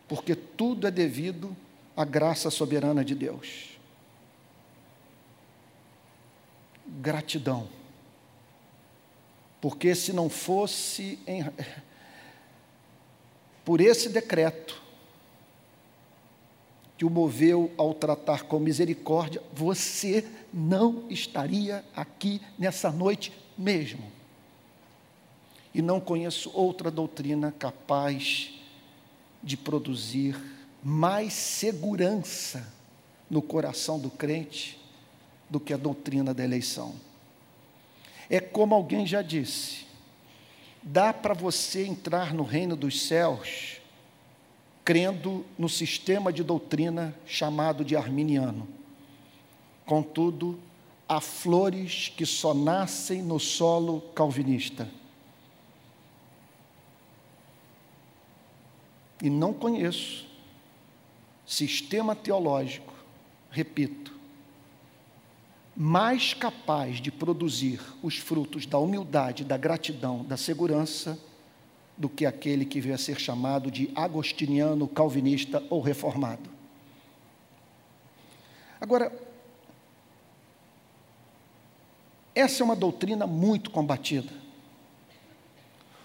porque 0.09 0.35
tudo 0.35 0.87
é 0.87 0.91
devido 0.91 1.57
à 1.97 2.05
graça 2.05 2.51
soberana 2.51 3.05
de 3.05 3.15
Deus. 3.15 3.79
Gratidão, 7.01 7.69
porque 9.61 9.95
se 9.95 10.13
não 10.13 10.29
fosse 10.29 11.19
em, 11.27 11.45
por 13.65 13.81
esse 13.81 14.09
decreto 14.09 14.83
que 16.97 17.05
o 17.05 17.11
moveu 17.11 17.71
ao 17.77 17.93
tratar 17.93 18.45
com 18.45 18.59
misericórdia, 18.59 19.43
você 19.53 20.27
não 20.53 21.05
estaria 21.11 21.85
aqui 21.95 22.41
nessa 22.59 22.91
noite 22.91 23.33
mesmo 23.59 24.16
e 25.77 25.83
não 25.83 26.01
conheço 26.01 26.51
outra 26.55 26.91
doutrina 26.91 27.53
capaz 27.53 28.55
de 29.43 29.59
produzir 29.59 30.35
mais 30.83 31.35
segurança 31.35 32.67
no 33.29 33.43
coração 33.43 33.99
do 33.99 34.09
crente 34.09 34.81
do 35.51 35.61
que 35.61 35.75
a 35.75 35.77
doutrina 35.77 36.33
da 36.33 36.43
eleição. 36.43 36.95
É 38.31 38.41
como 38.41 38.75
alguém 38.75 39.07
já 39.07 39.21
disse: 39.21 39.85
dá 40.83 41.13
para 41.13 41.35
você 41.35 41.85
entrar 41.85 42.33
no 42.33 42.43
reino 42.43 42.75
dos 42.75 43.03
céus 43.03 43.77
crendo 44.83 45.45
no 45.59 45.69
sistema 45.69 46.33
de 46.33 46.43
doutrina 46.43 47.15
chamado 47.27 47.85
de 47.85 47.95
arminiano. 47.95 48.67
Contudo, 49.85 50.59
há 51.07 51.21
flores 51.21 52.11
que 52.17 52.25
só 52.25 52.55
nascem 52.55 53.21
no 53.21 53.39
solo 53.39 54.01
calvinista. 54.15 54.89
E 59.23 59.31
não 59.31 59.53
conheço 59.53 60.27
sistema 61.47 62.15
teológico, 62.15 62.93
repito, 63.51 64.15
mais 65.77 66.35
capaz 66.35 67.01
de 67.01 67.13
produzir 67.13 67.81
os 68.03 68.17
frutos 68.17 68.67
da 68.67 68.79
humildade, 68.79 69.45
da 69.45 69.57
gratidão, 69.57 70.25
da 70.25 70.37
segurança, 70.37 71.19
do 71.97 72.09
que 72.09 72.27
aquele 72.27 72.65
que 72.65 72.81
veio 72.81 72.95
a 72.95 72.99
ser 72.99 73.19
chamado 73.19 73.71
de 73.71 73.91
agostiniano, 73.95 74.89
calvinista 74.89 75.63
ou 75.71 75.81
reformado. 75.81 76.51
Agora, 78.81 79.11
essa 82.35 82.63
é 82.63 82.65
uma 82.65 82.77
doutrina 82.77 83.27
muito 83.27 83.71
combatida, 83.71 84.33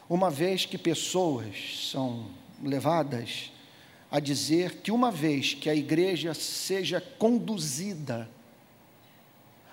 uma 0.09 0.29
vez 0.29 0.65
que 0.65 0.77
pessoas 0.77 1.89
são 1.91 2.27
levadas 2.63 3.51
a 4.11 4.19
dizer 4.19 4.81
que 4.81 4.91
uma 4.91 5.09
vez 5.09 5.53
que 5.53 5.69
a 5.69 5.75
igreja 5.75 6.33
seja 6.33 6.99
conduzida 6.99 8.29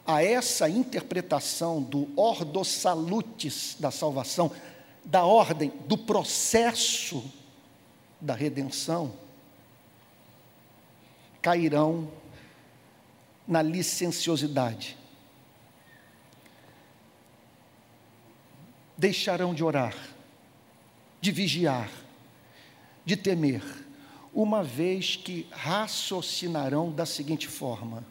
a 0.06 0.22
essa 0.22 0.70
interpretação 0.70 1.82
do 1.82 2.08
ordo 2.18 2.64
salutis 2.64 3.76
da 3.78 3.90
salvação, 3.90 4.50
da 5.04 5.24
ordem, 5.24 5.70
do 5.86 5.98
processo 5.98 7.22
da 8.20 8.34
redenção, 8.34 9.12
cairão 11.42 12.10
na 13.46 13.60
licenciosidade. 13.60 14.96
Deixarão 18.96 19.54
de 19.54 19.62
orar, 19.62 19.96
de 21.20 21.30
vigiar, 21.30 21.90
de 23.08 23.16
temer, 23.16 23.62
uma 24.34 24.62
vez 24.62 25.16
que 25.16 25.46
raciocinarão 25.50 26.92
da 26.92 27.06
seguinte 27.06 27.48
forma: 27.48 28.04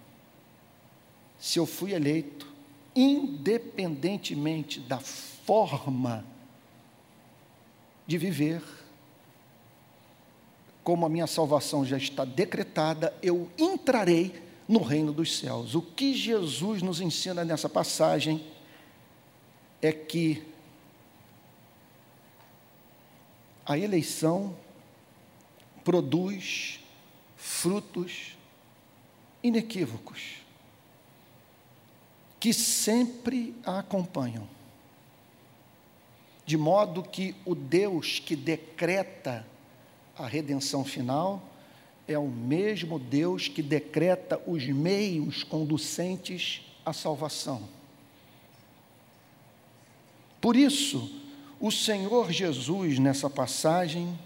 se 1.37 1.59
eu 1.59 1.67
fui 1.67 1.93
eleito, 1.93 2.51
independentemente 2.95 4.79
da 4.79 4.97
forma 4.97 6.25
de 8.07 8.17
viver, 8.17 8.63
como 10.83 11.05
a 11.05 11.09
minha 11.09 11.27
salvação 11.27 11.85
já 11.85 11.97
está 11.97 12.25
decretada, 12.25 13.15
eu 13.21 13.51
entrarei 13.55 14.41
no 14.67 14.81
reino 14.81 15.13
dos 15.13 15.37
céus. 15.37 15.75
O 15.75 15.81
que 15.83 16.15
Jesus 16.15 16.81
nos 16.81 16.99
ensina 17.01 17.45
nessa 17.45 17.69
passagem 17.69 18.43
é 19.79 19.91
que 19.91 20.43
a 23.63 23.77
eleição 23.77 24.55
produz 25.87 26.81
frutos 27.37 28.35
inequívocos, 29.41 30.21
que 32.41 32.51
sempre 32.51 33.55
a 33.65 33.79
acompanham. 33.79 34.45
De 36.45 36.57
modo 36.57 37.01
que 37.01 37.33
o 37.45 37.55
Deus 37.55 38.19
que 38.19 38.35
decreta 38.35 39.47
a 40.17 40.27
redenção 40.27 40.83
final 40.83 41.41
é 42.05 42.19
o 42.19 42.27
mesmo 42.27 42.99
Deus 42.99 43.47
que 43.47 43.61
decreta 43.61 44.41
os 44.45 44.65
meios 44.65 45.41
conducentes 45.41 46.63
à 46.85 46.91
salvação. 46.91 47.63
Por 50.41 50.57
isso, 50.57 51.09
o 51.61 51.71
Senhor 51.71 52.29
Jesus, 52.29 52.99
nessa 52.99 53.29
passagem, 53.29 54.19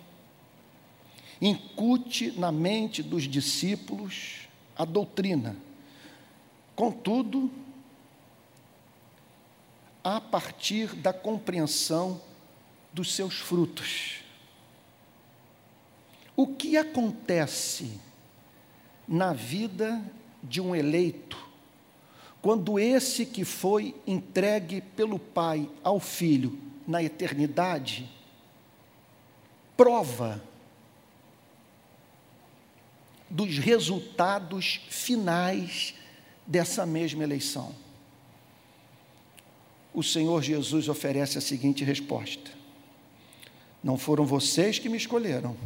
incute 1.42 2.32
na 2.40 2.52
mente 2.52 3.02
dos 3.02 3.24
discípulos 3.24 4.48
a 4.78 4.86
doutrina. 4.86 5.58
Contudo, 6.76 7.52
a 10.04 10.22
partir 10.22 10.96
da 10.96 11.12
compreensão 11.12 12.22
dos 12.94 13.14
seus 13.14 13.36
frutos. 13.36 14.22
O 16.36 16.48
que 16.48 16.78
acontece 16.78 18.00
na 19.08 19.34
vida 19.34 20.04
de 20.44 20.62
um 20.62 20.76
eleito 20.76 21.38
quando 22.42 22.80
esse 22.80 23.26
que 23.26 23.46
foi 23.46 23.96
entregue 24.08 24.82
pelo 24.82 25.20
Pai 25.20 25.70
ao 25.84 26.00
Filho 26.00 26.58
na 26.88 27.04
eternidade 27.04 28.10
prova 29.78 30.42
dos 33.32 33.58
resultados 33.58 34.82
finais 34.90 35.96
dessa 36.46 36.86
mesma 36.86 37.24
eleição? 37.24 37.74
O 39.94 40.04
Senhor 40.04 40.44
Jesus 40.44 40.88
oferece 40.88 41.38
a 41.38 41.42
seguinte 41.42 41.84
resposta: 41.84 42.52
Não 43.84 43.98
foram 43.98 44.26
vocês 44.26 44.78
que 44.78 44.90
me 44.90 44.98
escolheram 44.98 45.58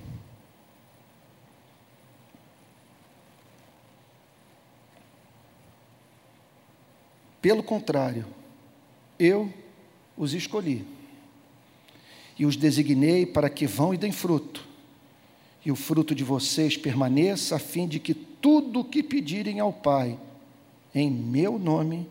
Pelo 7.45 7.62
contrário, 7.62 8.25
eu 9.19 9.54
os 10.17 10.34
escolhi 10.34 10.84
e 12.39 12.43
os 12.43 12.56
designei 12.56 13.23
para 13.23 13.51
que 13.51 13.67
vão 13.67 13.93
e 13.93 13.97
deem 13.97 14.12
fruto, 14.12 14.67
e 15.65 15.71
o 15.71 15.75
fruto 15.75 16.13
de 16.13 16.23
vocês 16.23 16.78
permaneça, 16.78 17.56
a 17.56 17.60
fim 17.60 17.88
de 17.88 17.99
que 17.99 18.13
tudo 18.13 18.82
o 18.82 18.86
que 18.86 19.01
pedirem 19.01 19.60
ao 19.60 19.73
Pai, 19.73 20.19
em 20.93 21.10
meu 21.10 21.58
nome, 21.58 22.08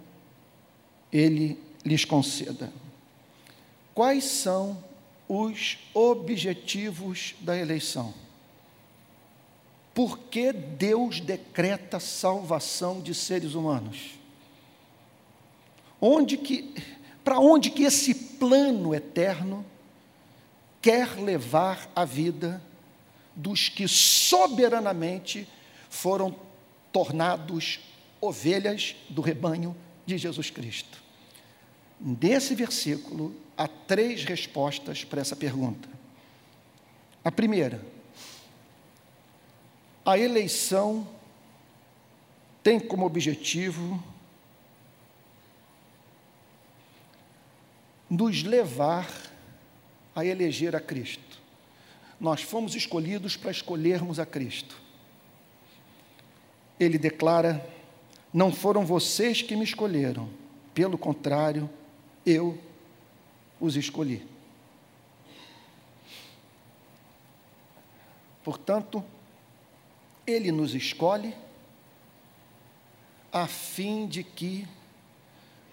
Ele 1.13 1.57
lhes 1.85 2.05
conceda. 2.05 2.73
Quais 3.95 4.25
são 4.25 4.83
os 5.29 5.79
objetivos 5.95 7.37
da 7.41 7.57
eleição? 7.57 8.13
Por 9.95 10.19
que 10.19 10.53
Deus 10.53 11.21
decreta 11.21 12.01
salvação 12.01 13.01
de 13.01 13.15
seres 13.15 13.55
humanos? 13.55 14.19
Onde 16.01 16.37
que, 16.37 16.75
para 17.23 17.39
onde 17.39 17.71
que 17.71 17.85
esse 17.85 18.13
plano 18.13 18.93
eterno 18.93 19.65
quer 20.83 21.17
levar 21.21 21.89
a 21.95 22.05
vida 22.05 22.61
dos 23.35 23.69
que 23.69 23.89
soberanamente 23.89 25.49
foram 25.89 26.35
tornados 26.93 27.81
ovelhas 28.21 28.97
do 29.09 29.21
rebanho 29.21 29.77
de 30.07 30.17
Jesus 30.19 30.51
Cristo? 30.51 31.03
Nesse 32.01 32.55
versículo, 32.55 33.35
há 33.57 33.67
três 33.67 34.25
respostas 34.25 35.05
para 35.05 35.21
essa 35.21 35.35
pergunta. 35.35 35.89
A 37.25 37.33
primeira, 37.33 37.81
a 40.05 40.19
eleição 40.19 41.09
tem 42.63 42.79
como 42.79 43.07
objetivo 43.07 44.03
nos 48.09 48.43
levar 48.43 49.09
a 50.15 50.25
eleger 50.25 50.77
a 50.77 50.81
Cristo. 50.81 51.24
Nós 52.21 52.43
fomos 52.43 52.75
escolhidos 52.75 53.37
para 53.37 53.51
escolhermos 53.51 54.19
a 54.19 54.27
Cristo. 54.27 54.81
Ele 56.79 56.99
declara: 56.99 57.65
Não 58.33 58.53
foram 58.53 58.85
vocês 58.85 59.43
que 59.43 59.57
me 59.57 59.65
escolheram, 59.65 60.29
pelo 60.73 60.97
contrário, 60.97 61.69
eu 62.25 62.59
os 63.61 63.77
escolhi. 63.77 64.27
Portanto, 68.43 69.03
ele 70.27 70.53
nos 70.53 70.75
escolhe 70.75 71.35
a 73.33 73.47
fim 73.47 74.07
de 74.07 74.23
que 74.23 74.67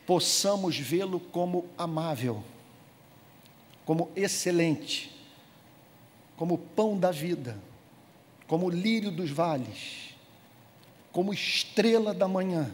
possamos 0.05 0.77
vê-lo 0.77 1.19
como 1.19 1.67
amável, 1.77 2.43
como 3.85 4.09
excelente, 4.15 5.11
como 6.41 6.57
pão 6.57 6.97
da 6.97 7.11
vida, 7.11 7.55
como 8.47 8.67
lírio 8.67 9.11
dos 9.11 9.29
vales, 9.29 10.15
como 11.11 11.31
estrela 11.31 12.15
da 12.15 12.27
manhã. 12.27 12.73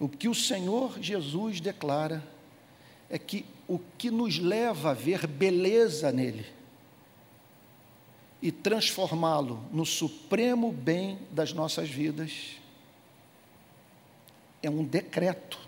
O 0.00 0.08
que 0.08 0.30
o 0.30 0.34
Senhor 0.34 0.98
Jesus 0.98 1.60
declara 1.60 2.26
é 3.10 3.18
que 3.18 3.44
o 3.68 3.78
que 3.98 4.10
nos 4.10 4.38
leva 4.38 4.92
a 4.92 4.94
ver 4.94 5.26
beleza 5.26 6.10
nele 6.10 6.46
e 8.40 8.50
transformá-lo 8.50 9.62
no 9.70 9.84
supremo 9.84 10.72
bem 10.72 11.18
das 11.30 11.52
nossas 11.52 11.90
vidas 11.90 12.56
é 14.62 14.70
um 14.70 14.82
decreto 14.82 15.60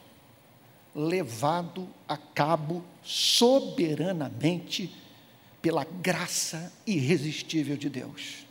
levado 0.95 1.87
a 2.09 2.17
cabo 2.17 2.83
soberanamente 3.03 4.99
pela 5.61 5.85
graça 5.85 6.73
irresistível 6.87 7.77
de 7.77 7.89
Deus. 7.89 8.47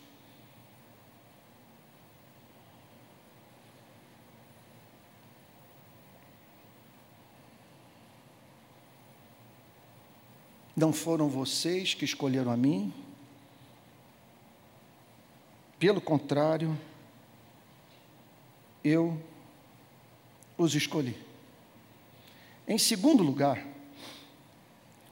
Não 10.76 10.94
foram 10.94 11.28
vocês 11.28 11.94
que 11.94 12.06
escolheram 12.06 12.52
a 12.52 12.56
mim, 12.56 12.94
pelo 15.78 16.00
contrário, 16.00 16.78
eu 18.84 19.22
os 20.58 20.76
escolhi. 20.76 21.18
Em 22.68 22.78
segundo 22.78 23.24
lugar, 23.24 23.66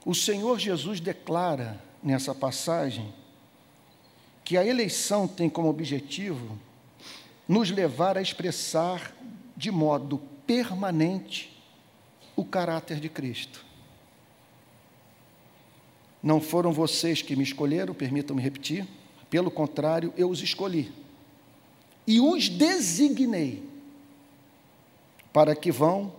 o 0.06 0.14
Senhor 0.14 0.58
Jesus 0.58 1.00
declara 1.00 1.82
nessa 2.02 2.34
passagem 2.34 3.12
que 4.44 4.56
a 4.56 4.64
eleição 4.64 5.28
tem 5.28 5.48
como 5.48 5.68
objetivo 5.68 6.58
nos 7.46 7.70
levar 7.70 8.16
a 8.16 8.22
expressar 8.22 9.14
de 9.56 9.70
modo 9.70 10.18
permanente 10.46 11.62
o 12.34 12.44
caráter 12.44 13.00
de 13.00 13.08
Cristo. 13.08 13.64
Não 16.22 16.40
foram 16.40 16.72
vocês 16.72 17.22
que 17.22 17.36
me 17.36 17.42
escolheram, 17.42 17.94
permitam-me 17.94 18.42
repetir, 18.42 18.86
pelo 19.28 19.50
contrário, 19.50 20.12
eu 20.16 20.30
os 20.30 20.42
escolhi 20.42 20.92
e 22.08 22.20
os 22.20 22.48
designei 22.48 23.62
para 25.30 25.54
que 25.54 25.70
vão 25.70 26.10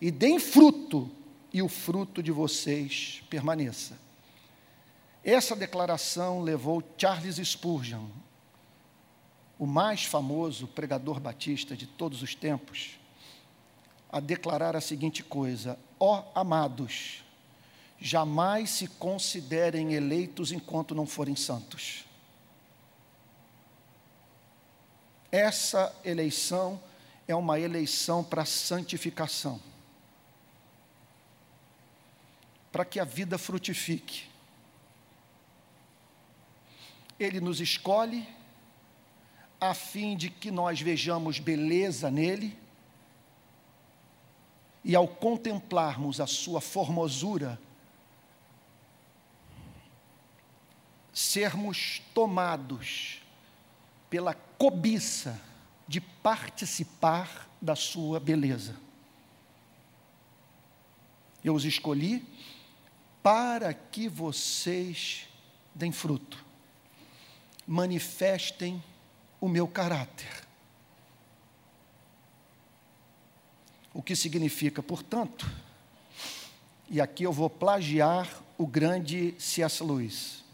e 0.00 0.10
deem 0.10 0.38
fruto, 0.38 1.10
e 1.52 1.60
o 1.60 1.68
fruto 1.68 2.22
de 2.22 2.32
vocês 2.32 3.22
permaneça. 3.28 4.03
Essa 5.24 5.56
declaração 5.56 6.42
levou 6.42 6.82
Charles 6.98 7.36
Spurgeon, 7.36 8.06
o 9.58 9.66
mais 9.66 10.04
famoso 10.04 10.66
pregador 10.66 11.18
batista 11.18 11.74
de 11.74 11.86
todos 11.86 12.20
os 12.20 12.34
tempos, 12.34 12.98
a 14.12 14.20
declarar 14.20 14.76
a 14.76 14.82
seguinte 14.82 15.24
coisa: 15.24 15.78
Ó 15.98 16.20
oh, 16.20 16.38
amados, 16.38 17.24
jamais 17.98 18.68
se 18.68 18.86
considerem 18.86 19.94
eleitos 19.94 20.52
enquanto 20.52 20.94
não 20.94 21.06
forem 21.06 21.34
santos. 21.34 22.04
Essa 25.32 25.92
eleição 26.04 26.78
é 27.26 27.34
uma 27.34 27.58
eleição 27.58 28.22
para 28.22 28.44
santificação. 28.44 29.58
Para 32.70 32.84
que 32.84 33.00
a 33.00 33.04
vida 33.04 33.38
frutifique. 33.38 34.33
Ele 37.18 37.40
nos 37.40 37.60
escolhe 37.60 38.26
a 39.60 39.72
fim 39.72 40.16
de 40.16 40.28
que 40.28 40.50
nós 40.50 40.80
vejamos 40.80 41.38
beleza 41.38 42.10
nele 42.10 42.58
e 44.84 44.94
ao 44.94 45.08
contemplarmos 45.08 46.20
a 46.20 46.26
sua 46.26 46.60
formosura, 46.60 47.58
sermos 51.12 52.02
tomados 52.12 53.22
pela 54.10 54.34
cobiça 54.34 55.40
de 55.88 56.00
participar 56.00 57.48
da 57.60 57.74
sua 57.74 58.20
beleza. 58.20 58.76
Eu 61.42 61.54
os 61.54 61.64
escolhi 61.64 62.26
para 63.22 63.72
que 63.72 64.08
vocês 64.08 65.26
deem 65.74 65.92
fruto, 65.92 66.43
manifestem 67.66 68.82
o 69.40 69.48
meu 69.48 69.66
caráter. 69.66 70.44
O 73.92 74.02
que 74.02 74.16
significa, 74.16 74.82
portanto, 74.82 75.50
e 76.88 77.00
aqui 77.00 77.22
eu 77.24 77.32
vou 77.32 77.48
plagiar 77.48 78.28
o 78.58 78.66
grande 78.66 79.34
C.S. 79.38 79.82
Lewis. 79.82 80.44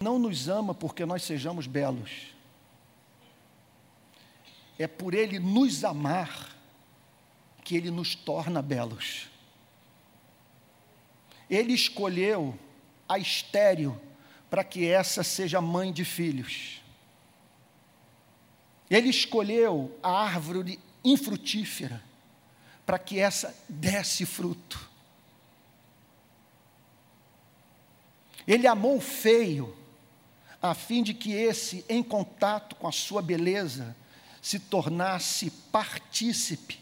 Não 0.00 0.18
nos 0.18 0.48
ama 0.48 0.74
porque 0.74 1.06
nós 1.06 1.22
sejamos 1.22 1.66
belos. 1.66 2.34
É 4.78 4.86
por 4.86 5.14
Ele 5.14 5.38
nos 5.38 5.84
amar 5.84 6.56
que 7.62 7.76
Ele 7.76 7.90
nos 7.90 8.14
torna 8.14 8.60
belos. 8.60 9.28
Ele 11.48 11.72
escolheu 11.72 12.58
a 13.12 13.18
estéreo 13.18 14.00
para 14.48 14.64
que 14.64 14.86
essa 14.86 15.22
seja 15.22 15.60
mãe 15.60 15.92
de 15.92 16.04
filhos. 16.04 16.82
Ele 18.90 19.08
escolheu 19.08 19.98
a 20.02 20.24
árvore 20.24 20.78
infrutífera 21.04 22.02
para 22.84 22.98
que 22.98 23.18
essa 23.18 23.54
desse 23.68 24.26
fruto. 24.26 24.90
Ele 28.46 28.66
amou 28.66 28.96
o 28.96 29.00
feio, 29.00 29.76
a 30.60 30.74
fim 30.74 31.02
de 31.02 31.14
que 31.14 31.32
esse, 31.32 31.84
em 31.88 32.02
contato 32.02 32.74
com 32.76 32.88
a 32.88 32.92
sua 32.92 33.22
beleza, 33.22 33.94
se 34.40 34.58
tornasse 34.58 35.50
partícipe 35.70 36.80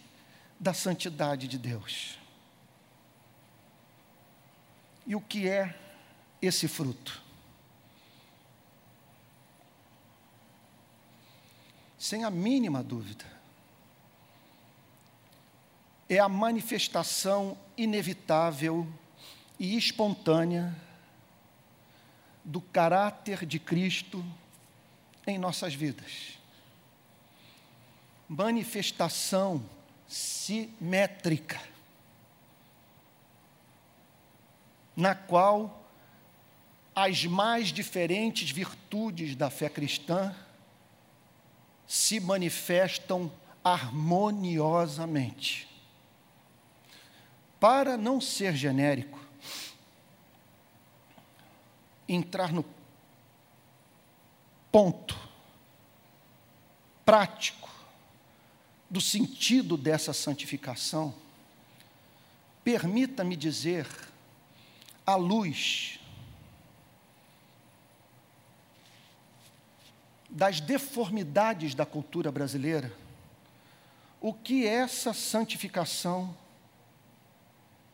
da 0.59 0.73
santidade 0.73 1.47
de 1.47 1.59
Deus. 1.59 2.19
E 5.07 5.15
o 5.15 5.21
que 5.21 5.49
é 5.49 5.90
esse 6.41 6.67
fruto? 6.69 7.21
Sem 11.99 12.25
a 12.25 12.31
mínima 12.31 12.83
dúvida, 12.83 13.27
é 16.09 16.19
a 16.19 16.29
manifestação 16.29 17.57
inevitável 17.77 18.87
e 19.59 19.77
espontânea 19.77 20.75
do 22.45 22.61
caráter 22.61 23.47
de 23.47 23.61
Cristo 23.61 24.25
em 25.27 25.39
nossas 25.39 25.75
vidas. 25.75 26.39
Manifestação 28.29 29.63
simétrica, 30.09 31.61
na 34.97 35.15
qual 35.15 35.90
as 36.95 37.25
mais 37.25 37.69
diferentes 37.69 38.51
virtudes 38.51 39.35
da 39.37 39.51
fé 39.51 39.69
cristã 39.69 40.35
se 41.87 42.21
manifestam 42.21 43.31
harmoniosamente. 43.63 45.69
Para 47.59 47.97
não 47.97 48.21
ser 48.21 48.55
genérico, 48.57 49.21
entrar 52.09 52.53
no 52.53 52.65
ponto 54.73 55.19
prático 57.05 57.69
do 58.89 59.01
sentido 59.01 59.77
dessa 59.77 60.13
santificação, 60.13 61.15
permita-me 62.65 63.37
dizer, 63.37 63.87
à 65.07 65.15
luz 65.15 66.00
das 70.31 70.61
deformidades 70.61 71.75
da 71.75 71.85
cultura 71.85 72.31
brasileira, 72.31 72.93
o 74.21 74.33
que 74.33 74.67
essa 74.67 75.13
santificação 75.13 76.37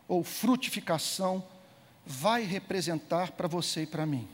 ou 0.07 0.23
frutificação 0.23 1.43
vai 2.05 2.43
representar 2.43 3.31
para 3.31 3.47
você 3.47 3.83
e 3.83 3.87
para 3.87 4.05
mim. 4.05 4.27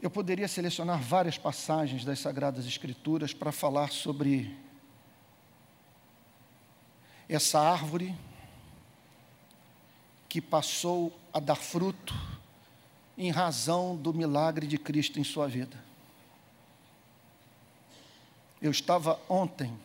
Eu 0.00 0.10
poderia 0.10 0.48
selecionar 0.48 0.98
várias 1.02 1.36
passagens 1.36 2.06
das 2.06 2.18
Sagradas 2.20 2.64
Escrituras 2.64 3.34
para 3.34 3.52
falar 3.52 3.90
sobre 3.90 4.56
essa 7.28 7.60
árvore 7.60 8.16
que 10.30 10.40
passou 10.40 11.12
a 11.32 11.40
dar 11.40 11.56
fruto 11.56 12.14
em 13.18 13.32
razão 13.32 13.96
do 13.96 14.14
milagre 14.14 14.64
de 14.64 14.78
Cristo 14.78 15.18
em 15.18 15.24
sua 15.24 15.48
vida. 15.48 15.76
Eu 18.62 18.70
estava 18.70 19.20
ontem 19.28 19.76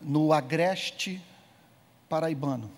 no 0.00 0.32
Agreste 0.32 1.20
Paraibano. 2.08 2.70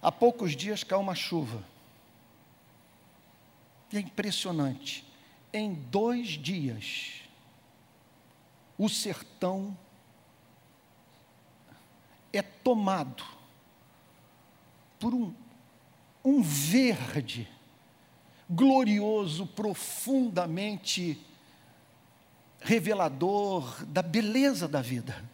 Há 0.00 0.12
poucos 0.12 0.54
dias 0.54 0.84
caiu 0.84 1.00
uma 1.00 1.16
chuva. 1.16 1.60
E 3.92 3.96
é 3.96 4.00
impressionante. 4.00 5.04
Em 5.52 5.74
dois 5.74 6.28
dias, 6.28 7.22
o 8.78 8.88
sertão 8.88 9.76
é 12.36 12.42
tomado 12.42 13.24
por 14.98 15.14
um, 15.14 15.34
um 16.24 16.42
verde 16.42 17.48
glorioso, 18.48 19.46
profundamente 19.46 21.20
revelador 22.60 23.84
da 23.86 24.02
beleza 24.02 24.66
da 24.66 24.80
vida. 24.80 25.24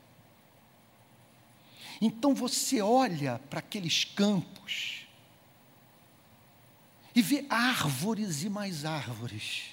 Então 2.00 2.34
você 2.34 2.80
olha 2.80 3.40
para 3.48 3.60
aqueles 3.60 4.04
campos 4.04 5.06
e 7.14 7.22
vê 7.22 7.46
árvores 7.48 8.42
e 8.42 8.48
mais 8.48 8.84
árvores. 8.84 9.71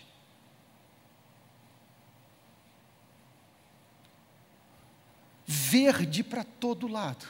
Verde 5.51 6.23
para 6.23 6.43
todo 6.43 6.87
lado. 6.87 7.27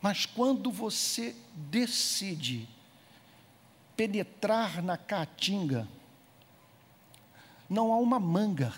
Mas 0.00 0.24
quando 0.24 0.70
você 0.70 1.34
decide 1.52 2.68
penetrar 3.96 4.80
na 4.80 4.96
caatinga, 4.96 5.88
não 7.68 7.92
há 7.92 7.96
uma 7.96 8.20
manga, 8.20 8.72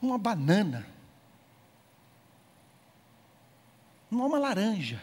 uma 0.00 0.16
banana, 0.16 0.86
não 4.08 4.22
há 4.22 4.26
uma 4.26 4.38
laranja, 4.38 5.02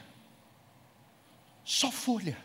só 1.65 1.91
folha. 1.91 2.41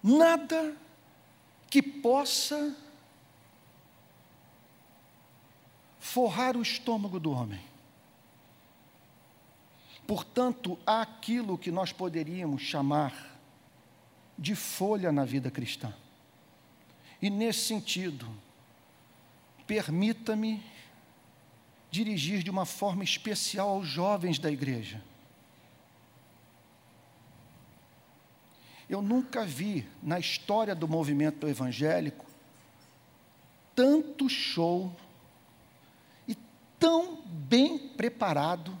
Nada 0.00 0.76
que 1.68 1.82
possa 1.82 2.76
forrar 6.08 6.56
o 6.56 6.62
estômago 6.62 7.20
do 7.20 7.30
homem. 7.30 7.60
Portanto, 10.06 10.78
há 10.86 11.02
aquilo 11.02 11.58
que 11.58 11.70
nós 11.70 11.92
poderíamos 11.92 12.62
chamar 12.62 13.38
de 14.38 14.54
folha 14.54 15.12
na 15.12 15.26
vida 15.26 15.50
cristã. 15.50 15.92
E 17.20 17.28
nesse 17.28 17.66
sentido, 17.66 18.26
permita-me 19.66 20.64
dirigir 21.90 22.42
de 22.42 22.50
uma 22.50 22.64
forma 22.64 23.04
especial 23.04 23.68
aos 23.68 23.86
jovens 23.86 24.38
da 24.38 24.50
igreja. 24.50 25.02
Eu 28.88 29.02
nunca 29.02 29.44
vi 29.44 29.86
na 30.02 30.18
história 30.18 30.74
do 30.74 30.88
movimento 30.88 31.46
evangélico 31.46 32.24
tanto 33.74 34.26
show 34.28 34.90
tão 36.78 37.22
bem 37.26 37.78
preparado 37.78 38.76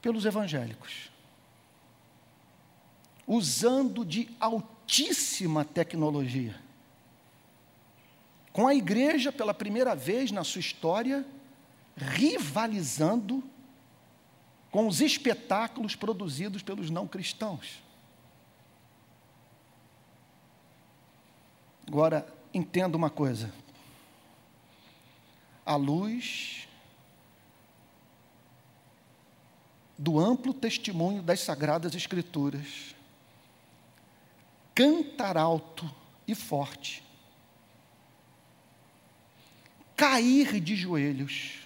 pelos 0.00 0.24
evangélicos, 0.24 1.10
usando 3.26 4.04
de 4.04 4.28
altíssima 4.38 5.64
tecnologia. 5.64 6.60
Com 8.52 8.68
a 8.68 8.74
igreja, 8.74 9.32
pela 9.32 9.54
primeira 9.54 9.96
vez 9.96 10.30
na 10.30 10.44
sua 10.44 10.60
história, 10.60 11.26
rivalizando 11.96 13.42
com 14.70 14.86
os 14.86 15.00
espetáculos 15.00 15.96
produzidos 15.96 16.62
pelos 16.62 16.90
não 16.90 17.08
cristãos. 17.08 17.82
Agora, 21.86 22.26
entenda 22.52 22.96
uma 22.96 23.10
coisa. 23.10 23.52
A 25.64 25.76
luz 25.76 26.68
do 29.96 30.18
amplo 30.18 30.52
testemunho 30.52 31.22
das 31.22 31.40
Sagradas 31.40 31.94
Escrituras, 31.94 32.94
cantar 34.74 35.36
alto 35.36 35.90
e 36.26 36.34
forte, 36.34 37.02
cair 39.96 40.60
de 40.60 40.74
joelhos, 40.74 41.60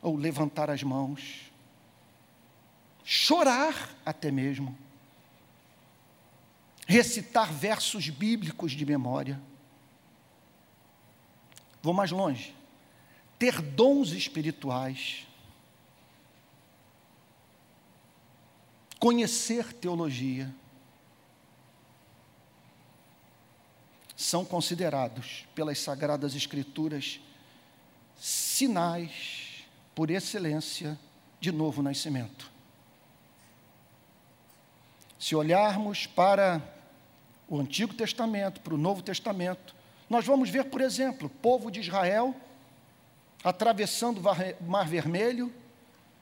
ou 0.00 0.16
levantar 0.16 0.68
as 0.68 0.82
mãos, 0.82 1.50
chorar 3.04 3.94
até 4.04 4.30
mesmo, 4.30 4.76
recitar 6.86 7.52
versos 7.52 8.08
bíblicos 8.10 8.72
de 8.72 8.84
memória. 8.84 9.40
Vou 11.82 11.94
mais 11.94 12.10
longe. 12.10 12.54
Ter 13.44 13.60
dons 13.60 14.12
espirituais, 14.12 15.26
conhecer 18.98 19.70
teologia, 19.74 20.50
são 24.16 24.46
considerados 24.46 25.44
pelas 25.54 25.78
Sagradas 25.78 26.34
Escrituras 26.34 27.20
sinais, 28.16 29.66
por 29.94 30.08
excelência, 30.08 30.98
de 31.38 31.52
novo 31.52 31.82
nascimento. 31.82 32.50
Se 35.18 35.36
olharmos 35.36 36.06
para 36.06 36.62
o 37.46 37.60
Antigo 37.60 37.92
Testamento, 37.92 38.62
para 38.62 38.72
o 38.72 38.78
Novo 38.78 39.02
Testamento, 39.02 39.76
nós 40.08 40.24
vamos 40.24 40.48
ver, 40.48 40.64
por 40.70 40.80
exemplo, 40.80 41.26
o 41.26 41.30
povo 41.30 41.70
de 41.70 41.80
Israel 41.80 42.34
atravessando 43.44 44.20
o 44.20 44.64
Mar 44.64 44.88
Vermelho, 44.88 45.52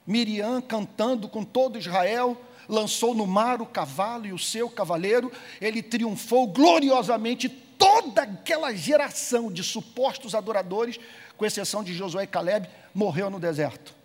Miriam 0.05 0.61
cantando 0.61 1.29
com 1.29 1.43
todo 1.45 1.79
Israel, 1.79 2.37
lançou 2.67 3.15
no 3.15 3.25
mar 3.25 3.61
o 3.61 3.65
cavalo 3.65 4.25
e 4.25 4.33
o 4.33 4.39
seu 4.39 4.69
cavaleiro, 4.69 5.31
ele 5.61 5.81
triunfou 5.81 6.47
gloriosamente 6.47 7.47
toda 7.47 8.23
aquela 8.23 8.73
geração 8.75 9.51
de 9.51 9.63
supostos 9.63 10.35
adoradores, 10.35 10.99
com 11.37 11.45
exceção 11.45 11.83
de 11.83 11.93
Josué 11.93 12.23
e 12.23 12.27
Caleb, 12.27 12.69
morreu 12.93 13.29
no 13.29 13.39
deserto. 13.39 13.95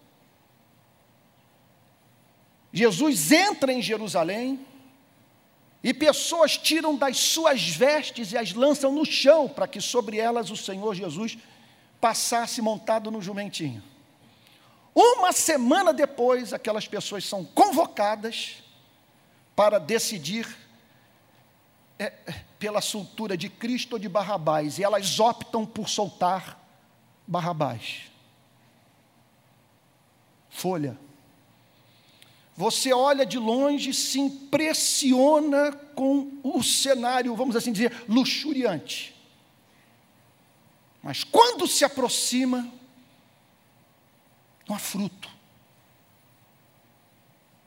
Jesus 2.73 3.33
entra 3.33 3.73
em 3.73 3.83
Jerusalém 3.83 4.61
e 5.83 5.93
pessoas 5.95 6.57
tiram 6.57 6.97
das 6.97 7.17
suas 7.19 7.69
vestes 7.69 8.33
e 8.33 8.39
as 8.39 8.53
lançam 8.53 8.93
no 8.93 9.05
chão 9.05 9.49
para 9.49 9.67
que 9.67 9.81
sobre 9.81 10.19
elas 10.19 10.51
o 10.51 10.57
Senhor 10.57 10.95
Jesus 10.95 11.39
passasse 12.01 12.61
montado 12.61 13.11
no 13.11 13.21
jumentinho. 13.21 13.83
Uma 14.95 15.33
semana 15.33 15.93
depois, 15.93 16.53
aquelas 16.53 16.89
pessoas 16.89 17.25
são 17.25 17.45
convocadas 17.45 18.63
para 19.55 19.79
decidir 19.79 20.47
é, 21.99 22.13
pela 22.59 22.81
soltura 22.81 23.37
de 23.37 23.49
Cristo 23.49 23.95
ou 23.95 23.99
de 23.99 24.09
Barrabás, 24.09 24.79
e 24.79 24.85
elas 24.85 25.19
optam 25.21 25.65
por 25.67 25.89
soltar 25.89 26.59
Barrabás. 27.27 28.11
Folha. 30.49 30.99
Você 32.57 32.93
olha 32.93 33.25
de 33.25 33.39
longe, 33.39 33.95
se 33.95 34.19
impressiona 34.19 35.71
com 35.95 36.41
o 36.43 36.63
cenário, 36.63 37.37
vamos 37.37 37.55
assim 37.55 37.71
dizer, 37.71 38.05
luxuriante. 38.09 39.15
Mas 41.03 41.25
quando 41.25 41.67
se 41.67 41.85
aproxima, 41.85 42.71
não 44.69 44.77
há 44.77 44.79
fruto, 44.79 45.31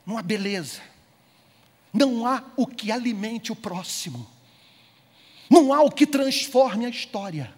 não 0.04 0.18
há 0.18 0.22
beleza, 0.22 0.82
não 1.92 2.26
há 2.26 2.44
o 2.56 2.66
que 2.66 2.92
alimente 2.92 3.52
o 3.52 3.56
próximo, 3.56 4.28
não 5.48 5.72
há 5.72 5.82
o 5.82 5.90
que 5.90 6.06
transforme 6.06 6.86
a 6.86 6.88
história, 6.88 7.54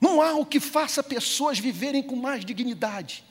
não 0.00 0.20
há 0.20 0.34
o 0.34 0.44
que 0.44 0.58
faça 0.58 1.02
pessoas 1.02 1.58
viverem 1.58 2.02
com 2.02 2.16
mais 2.16 2.44
dignidade. 2.44 3.24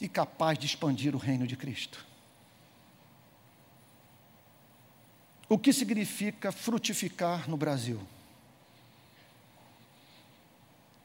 E 0.00 0.08
capaz 0.08 0.58
de 0.58 0.66
expandir 0.66 1.14
o 1.14 1.18
reino 1.18 1.46
de 1.46 1.56
Cristo. 1.56 2.11
O 5.52 5.58
que 5.58 5.70
significa 5.70 6.50
frutificar 6.50 7.46
no 7.46 7.58
Brasil? 7.58 8.00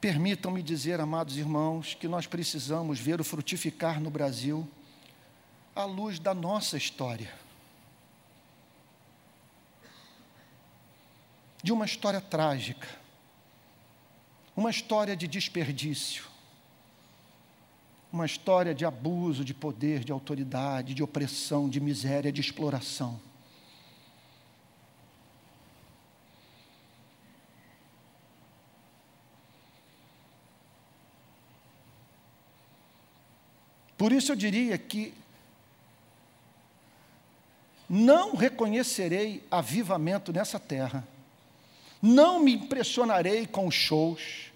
Permitam-me 0.00 0.62
dizer, 0.62 1.00
amados 1.00 1.36
irmãos, 1.36 1.92
que 1.92 2.08
nós 2.08 2.26
precisamos 2.26 2.98
ver 2.98 3.20
o 3.20 3.24
frutificar 3.24 4.00
no 4.00 4.08
Brasil 4.08 4.66
à 5.76 5.84
luz 5.84 6.18
da 6.18 6.32
nossa 6.32 6.78
história. 6.78 7.30
De 11.62 11.70
uma 11.70 11.84
história 11.84 12.22
trágica, 12.22 12.88
uma 14.56 14.70
história 14.70 15.14
de 15.14 15.28
desperdício, 15.28 16.24
uma 18.10 18.24
história 18.24 18.74
de 18.74 18.86
abuso 18.86 19.44
de 19.44 19.52
poder, 19.52 20.02
de 20.02 20.10
autoridade, 20.10 20.94
de 20.94 21.02
opressão, 21.02 21.68
de 21.68 21.80
miséria, 21.80 22.32
de 22.32 22.40
exploração. 22.40 23.27
Por 33.98 34.12
isso 34.12 34.30
eu 34.30 34.36
diria 34.36 34.78
que 34.78 35.12
não 37.90 38.36
reconhecerei 38.36 39.44
avivamento 39.50 40.32
nessa 40.32 40.60
terra, 40.60 41.06
não 42.00 42.38
me 42.38 42.54
impressionarei 42.54 43.44
com 43.44 43.68
shows, 43.68 44.52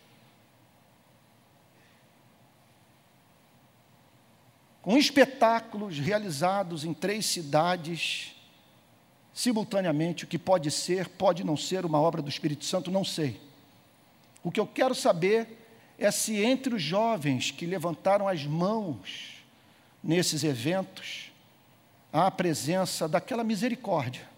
com 4.80 4.96
espetáculos 4.96 5.98
realizados 5.98 6.84
em 6.84 6.94
três 6.94 7.26
cidades 7.26 8.36
simultaneamente, 9.34 10.24
o 10.24 10.28
que 10.28 10.38
pode 10.38 10.70
ser, 10.70 11.08
pode 11.08 11.42
não 11.42 11.56
ser 11.56 11.84
uma 11.84 12.00
obra 12.00 12.22
do 12.22 12.28
Espírito 12.28 12.64
Santo, 12.64 12.92
não 12.92 13.04
sei. 13.04 13.40
O 14.44 14.52
que 14.52 14.60
eu 14.60 14.66
quero 14.66 14.94
saber 14.94 15.61
é 16.04 16.10
se 16.10 16.42
entre 16.42 16.74
os 16.74 16.82
jovens 16.82 17.50
que 17.50 17.64
levantaram 17.64 18.26
as 18.26 18.44
mãos 18.44 19.42
nesses 20.02 20.42
eventos 20.42 21.30
há 22.12 22.26
a 22.26 22.30
presença 22.30 23.08
daquela 23.08 23.44
misericórdia. 23.44 24.28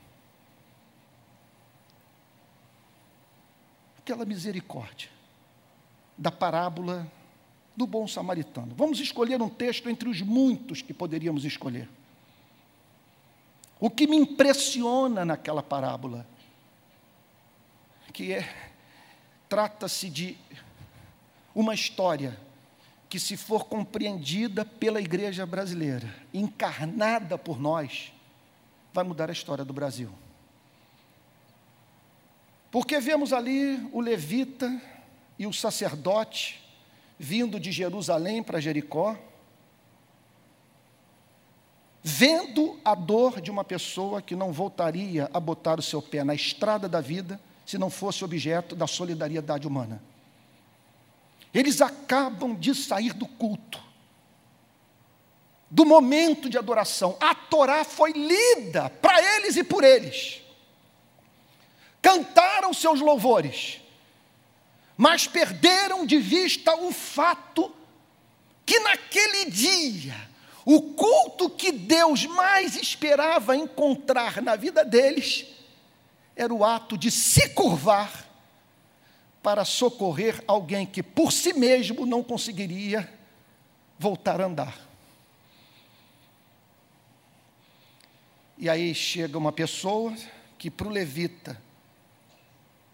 Aquela 3.98 4.24
misericórdia 4.24 5.08
da 6.16 6.30
parábola 6.30 7.10
do 7.74 7.86
bom 7.86 8.06
samaritano. 8.06 8.74
Vamos 8.76 9.00
escolher 9.00 9.40
um 9.40 9.48
texto 9.48 9.88
entre 9.88 10.08
os 10.08 10.20
muitos 10.20 10.82
que 10.82 10.92
poderíamos 10.92 11.44
escolher. 11.44 11.88
O 13.80 13.90
que 13.90 14.06
me 14.06 14.16
impressiona 14.16 15.24
naquela 15.24 15.62
parábola, 15.62 16.26
que 18.12 18.32
é, 18.32 18.48
trata-se 19.48 20.08
de 20.08 20.36
uma 21.54 21.74
história 21.74 22.38
que, 23.08 23.20
se 23.20 23.36
for 23.36 23.66
compreendida 23.66 24.64
pela 24.64 25.00
igreja 25.00 25.46
brasileira, 25.46 26.12
encarnada 26.32 27.38
por 27.38 27.60
nós, 27.60 28.12
vai 28.92 29.04
mudar 29.04 29.28
a 29.28 29.32
história 29.32 29.64
do 29.64 29.72
Brasil. 29.72 30.10
Porque 32.70 32.98
vemos 32.98 33.32
ali 33.32 33.88
o 33.92 34.00
levita 34.00 34.80
e 35.38 35.46
o 35.46 35.52
sacerdote 35.52 36.60
vindo 37.18 37.60
de 37.60 37.70
Jerusalém 37.70 38.42
para 38.42 38.60
Jericó, 38.60 39.16
vendo 42.02 42.78
a 42.84 42.94
dor 42.94 43.40
de 43.40 43.50
uma 43.50 43.64
pessoa 43.64 44.20
que 44.20 44.36
não 44.36 44.52
voltaria 44.52 45.30
a 45.32 45.40
botar 45.40 45.78
o 45.78 45.82
seu 45.82 46.02
pé 46.02 46.22
na 46.22 46.34
estrada 46.34 46.88
da 46.88 47.00
vida 47.00 47.40
se 47.64 47.78
não 47.78 47.88
fosse 47.88 48.24
objeto 48.24 48.76
da 48.76 48.86
solidariedade 48.86 49.66
humana. 49.66 50.02
Eles 51.54 51.80
acabam 51.80 52.54
de 52.54 52.74
sair 52.74 53.12
do 53.12 53.26
culto, 53.26 53.80
do 55.70 55.86
momento 55.86 56.50
de 56.50 56.58
adoração. 56.58 57.16
A 57.20 57.34
Torá 57.34 57.84
foi 57.84 58.12
lida 58.12 58.90
para 58.90 59.22
eles 59.36 59.56
e 59.56 59.62
por 59.62 59.84
eles. 59.84 60.42
Cantaram 62.02 62.74
seus 62.74 63.00
louvores, 63.00 63.80
mas 64.96 65.26
perderam 65.26 66.04
de 66.04 66.18
vista 66.18 66.74
o 66.74 66.92
fato 66.92 67.74
que 68.66 68.80
naquele 68.80 69.50
dia 69.50 70.34
O 70.64 70.80
culto 70.80 71.50
que 71.50 71.70
Deus 71.70 72.24
mais 72.24 72.74
esperava 72.76 73.54
encontrar 73.54 74.40
na 74.40 74.56
vida 74.56 74.84
deles 74.84 75.44
era 76.34 76.52
o 76.52 76.64
ato 76.64 76.96
de 76.96 77.10
se 77.10 77.50
curvar 77.50 78.23
para 79.44 79.62
socorrer 79.62 80.42
alguém 80.48 80.86
que 80.86 81.02
por 81.02 81.30
si 81.30 81.52
mesmo 81.52 82.06
não 82.06 82.22
conseguiria 82.22 83.12
voltar 83.98 84.40
a 84.40 84.46
andar. 84.46 84.88
E 88.56 88.70
aí 88.70 88.94
chega 88.94 89.36
uma 89.36 89.52
pessoa 89.52 90.16
que 90.56 90.70
para 90.70 90.88
o 90.88 90.90
levita 90.90 91.60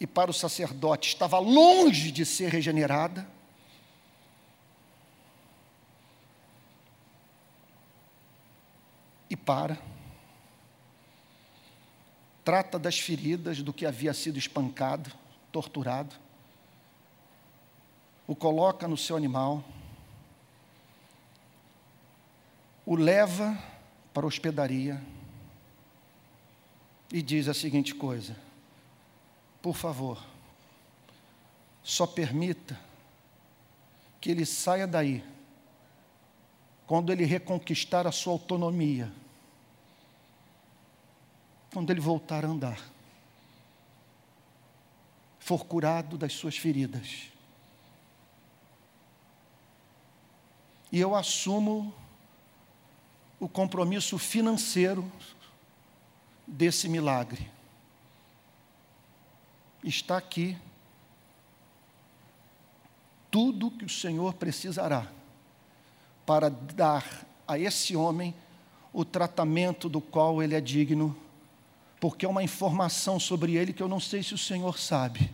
e 0.00 0.08
para 0.08 0.28
o 0.28 0.34
sacerdote 0.34 1.10
estava 1.10 1.38
longe 1.38 2.10
de 2.10 2.26
ser 2.26 2.50
regenerada. 2.50 3.24
E 9.28 9.36
para. 9.36 9.78
Trata 12.44 12.76
das 12.76 12.98
feridas 12.98 13.62
do 13.62 13.72
que 13.72 13.86
havia 13.86 14.12
sido 14.12 14.36
espancado, 14.36 15.12
torturado. 15.52 16.29
O 18.30 18.36
coloca 18.36 18.86
no 18.86 18.96
seu 18.96 19.16
animal. 19.16 19.64
O 22.86 22.94
leva 22.94 23.58
para 24.14 24.24
a 24.24 24.28
hospedaria 24.28 25.02
e 27.12 27.20
diz 27.22 27.48
a 27.48 27.54
seguinte 27.54 27.92
coisa: 27.92 28.36
por 29.60 29.74
favor, 29.74 30.24
só 31.82 32.06
permita 32.06 32.78
que 34.20 34.30
ele 34.30 34.46
saia 34.46 34.86
daí 34.86 35.24
quando 36.86 37.10
ele 37.10 37.24
reconquistar 37.24 38.06
a 38.06 38.12
sua 38.12 38.34
autonomia, 38.34 39.12
quando 41.72 41.90
ele 41.90 42.00
voltar 42.00 42.44
a 42.44 42.48
andar, 42.48 42.80
for 45.40 45.66
curado 45.66 46.16
das 46.16 46.32
suas 46.32 46.56
feridas. 46.56 47.32
E 50.92 50.98
eu 50.98 51.14
assumo 51.14 51.94
o 53.38 53.48
compromisso 53.48 54.18
financeiro 54.18 55.10
desse 56.46 56.88
milagre. 56.88 57.50
Está 59.82 60.18
aqui 60.18 60.58
tudo 63.30 63.70
que 63.70 63.84
o 63.84 63.88
Senhor 63.88 64.34
precisará 64.34 65.06
para 66.26 66.50
dar 66.50 67.26
a 67.46 67.58
esse 67.58 67.96
homem 67.96 68.34
o 68.92 69.04
tratamento 69.04 69.88
do 69.88 70.00
qual 70.00 70.42
ele 70.42 70.54
é 70.54 70.60
digno, 70.60 71.16
porque 72.00 72.26
é 72.26 72.28
uma 72.28 72.42
informação 72.42 73.18
sobre 73.20 73.56
ele 73.56 73.72
que 73.72 73.82
eu 73.82 73.88
não 73.88 74.00
sei 74.00 74.22
se 74.22 74.34
o 74.34 74.38
Senhor 74.38 74.78
sabe. 74.78 75.32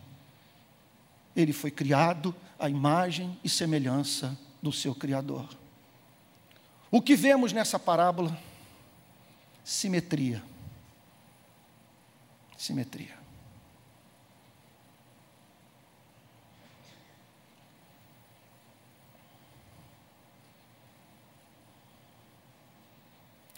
Ele 1.35 1.51
foi 1.51 1.71
criado 1.71 2.33
à 2.59 2.69
imagem 2.69 3.37
e 3.43 3.49
semelhança 3.49 4.37
do 4.61 4.71
seu 4.71 4.93
Criador. 4.95 5.47
O 6.89 7.01
que 7.01 7.15
vemos 7.15 7.53
nessa 7.53 7.77
parábola? 7.77 8.37
Simetria 9.63 10.41
simetria. 12.57 13.15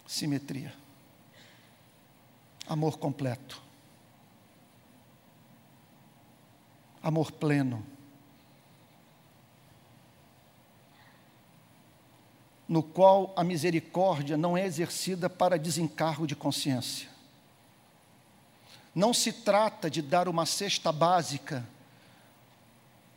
Simetria. 0.06 0.74
Amor 2.68 2.98
completo. 2.98 3.60
Amor 7.02 7.32
pleno. 7.32 7.84
No 12.70 12.82
qual 12.82 13.34
a 13.36 13.44
misericórdia 13.44 14.38
não 14.38 14.56
é 14.56 14.64
exercida 14.64 15.28
para 15.28 15.58
desencargo 15.58 16.26
de 16.26 16.34
consciência 16.34 17.10
não 18.94 19.14
se 19.14 19.32
trata 19.32 19.88
de 19.88 20.02
dar 20.02 20.28
uma 20.28 20.44
cesta 20.44 20.90
básica 20.90 21.66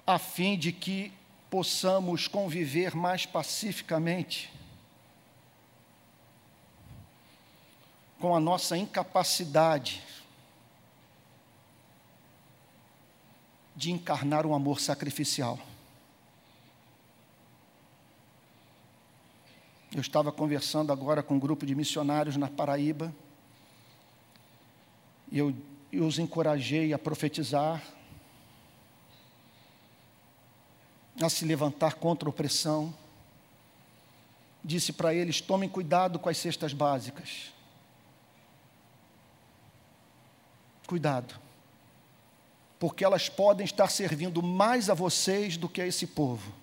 a 0.06 0.20
fim 0.20 0.58
de 0.58 0.72
que 0.72 1.12
possamos 1.50 2.28
conviver 2.28 2.96
mais 2.96 3.26
pacificamente 3.26 4.52
com 8.20 8.36
a 8.36 8.40
nossa 8.40 8.78
incapacidade 8.78 10.04
de 13.76 13.92
encarnar 13.92 14.46
um 14.46 14.54
amor 14.54 14.80
sacrificial. 14.80 15.60
Eu 19.94 20.02
estava 20.02 20.32
conversando 20.32 20.92
agora 20.92 21.22
com 21.22 21.36
um 21.36 21.40
grupo 21.40 21.68
de 21.68 21.76
missionários 21.76 22.36
na 22.36 22.48
Paraíba 22.48 23.14
e 25.32 25.38
eu, 25.38 25.54
eu 25.92 26.08
os 26.08 26.18
encorajei 26.18 26.94
a 26.94 26.98
profetizar, 26.98 27.80
a 31.22 31.30
se 31.30 31.46
levantar 31.46 31.94
contra 31.94 32.28
a 32.28 32.32
opressão. 32.32 32.92
Disse 34.64 34.92
para 34.92 35.14
eles: 35.14 35.42
tomem 35.42 35.70
cuidado 35.70 36.18
com 36.18 36.28
as 36.28 36.38
cestas 36.38 36.74
básicas. 36.74 37.54
Cuidado, 40.88 41.40
porque 42.80 43.06
elas 43.06 43.30
podem 43.30 43.64
estar 43.64 43.90
servindo 43.90 44.42
mais 44.42 44.90
a 44.90 44.96
vocês 44.96 45.56
do 45.56 45.70
que 45.70 45.82
a 45.82 45.88
esse 45.88 46.08
povo. 46.08 46.63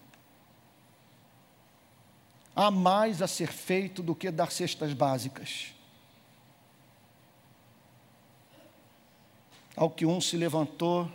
Há 2.54 2.70
mais 2.70 3.22
a 3.22 3.26
ser 3.26 3.48
feito 3.48 4.02
do 4.02 4.14
que 4.14 4.30
dar 4.30 4.50
cestas 4.50 4.92
básicas. 4.92 5.72
Ao 9.76 9.88
que 9.88 10.04
um 10.04 10.20
se 10.20 10.36
levantou 10.36 11.10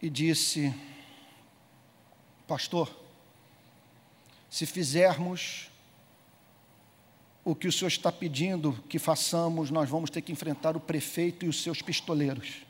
e 0.00 0.10
disse: 0.10 0.74
Pastor, 2.46 2.94
se 4.50 4.66
fizermos 4.66 5.70
o 7.44 7.54
que 7.54 7.66
o 7.66 7.72
senhor 7.72 7.88
está 7.88 8.12
pedindo 8.12 8.72
que 8.88 8.98
façamos, 8.98 9.70
nós 9.70 9.88
vamos 9.88 10.10
ter 10.10 10.20
que 10.20 10.30
enfrentar 10.30 10.76
o 10.76 10.80
prefeito 10.80 11.44
e 11.44 11.48
os 11.48 11.62
seus 11.62 11.80
pistoleiros. 11.80 12.62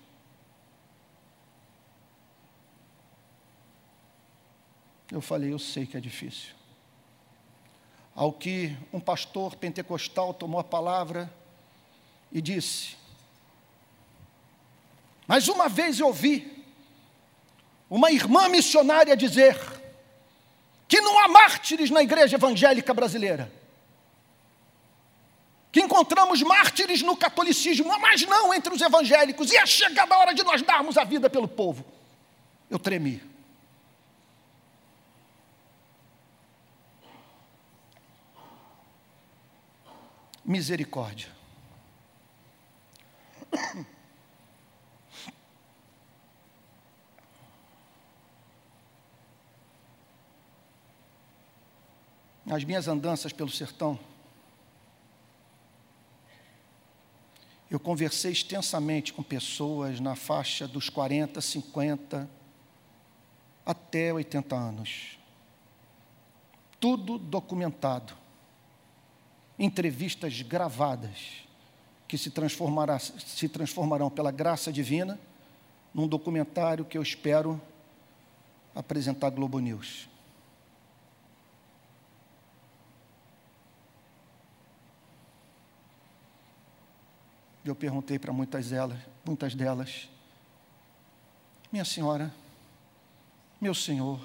Eu 5.11 5.21
falei, 5.21 5.53
eu 5.53 5.59
sei 5.59 5.87
que 5.87 5.97
é 5.97 6.01
difícil. 6.01 6.62
Ao 8.15 8.33
que 8.33 8.77
um 8.93 9.01
pastor 9.01 9.57
pentecostal 9.57 10.35
tomou 10.35 10.61
a 10.61 10.65
palavra 10.65 11.33
e 12.31 12.41
disse: 12.41 12.97
mas 15.33 15.49
uma 15.49 15.67
vez 15.69 15.99
eu 15.99 16.09
ouvi 16.09 16.63
uma 17.89 18.11
irmã 18.11 18.49
missionária 18.49 19.17
dizer 19.17 19.59
que 20.87 21.01
não 21.01 21.19
há 21.19 21.29
mártires 21.29 21.91
na 21.91 22.03
igreja 22.03 22.37
evangélica 22.37 22.93
brasileira. 22.93 23.51
Que 25.71 25.81
encontramos 25.81 26.43
mártires 26.43 27.01
no 27.01 27.17
catolicismo, 27.17 27.99
mas 27.99 28.27
não 28.27 28.53
entre 28.53 28.75
os 28.75 28.83
evangélicos. 28.83 29.51
E 29.51 29.57
é 29.57 29.65
chegada 29.65 30.15
a 30.15 30.19
hora 30.19 30.35
de 30.35 30.43
nós 30.43 30.61
darmos 30.61 30.99
a 30.99 31.05
vida 31.05 31.31
pelo 31.31 31.49
povo. 31.49 31.83
Eu 32.69 32.79
tremi. 32.79 33.23
Misericórdia. 40.45 41.29
nas 52.53 52.65
minhas 52.65 52.87
andanças 52.87 53.33
pelo 53.33 53.49
sertão, 53.49 53.99
eu 57.71 57.81
conversei 57.81 58.33
extensamente 58.33 59.11
com 59.15 59.23
pessoas 59.23 59.99
na 59.99 60.15
faixa 60.15 60.69
dos 60.69 60.91
40, 60.91 61.41
50 61.41 62.29
até 63.65 64.13
80 64.13 64.55
anos. 64.55 65.19
Tudo 66.79 67.17
documentado 67.17 68.22
entrevistas 69.65 70.43
gravadas 70.43 71.47
que 72.09 72.19
se, 72.19 72.31
transformará, 72.31 72.99
se 72.99 73.49
transformarão 73.49 74.11
pela 74.11 74.33
graça 74.33 74.73
divina 74.73 75.21
num 75.95 76.09
documentário 76.09 76.85
que 76.85 76.99
eu 76.99 77.03
espero 77.03 77.63
apresentar 78.75 79.29
à 79.29 79.31
Globo 79.31 79.61
News. 79.61 80.09
Eu 87.65 87.77
perguntei 87.77 88.19
para 88.19 88.33
muitas 88.33 88.69
delas, 88.69 88.99
muitas 89.25 89.55
delas, 89.55 90.11
minha 91.71 91.85
senhora, 91.85 92.35
meu 93.61 93.75
senhor, 93.75 94.21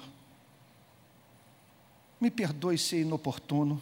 me 2.20 2.28
perdoe 2.28 2.76
ser 2.76 3.02
inoportuno, 3.02 3.80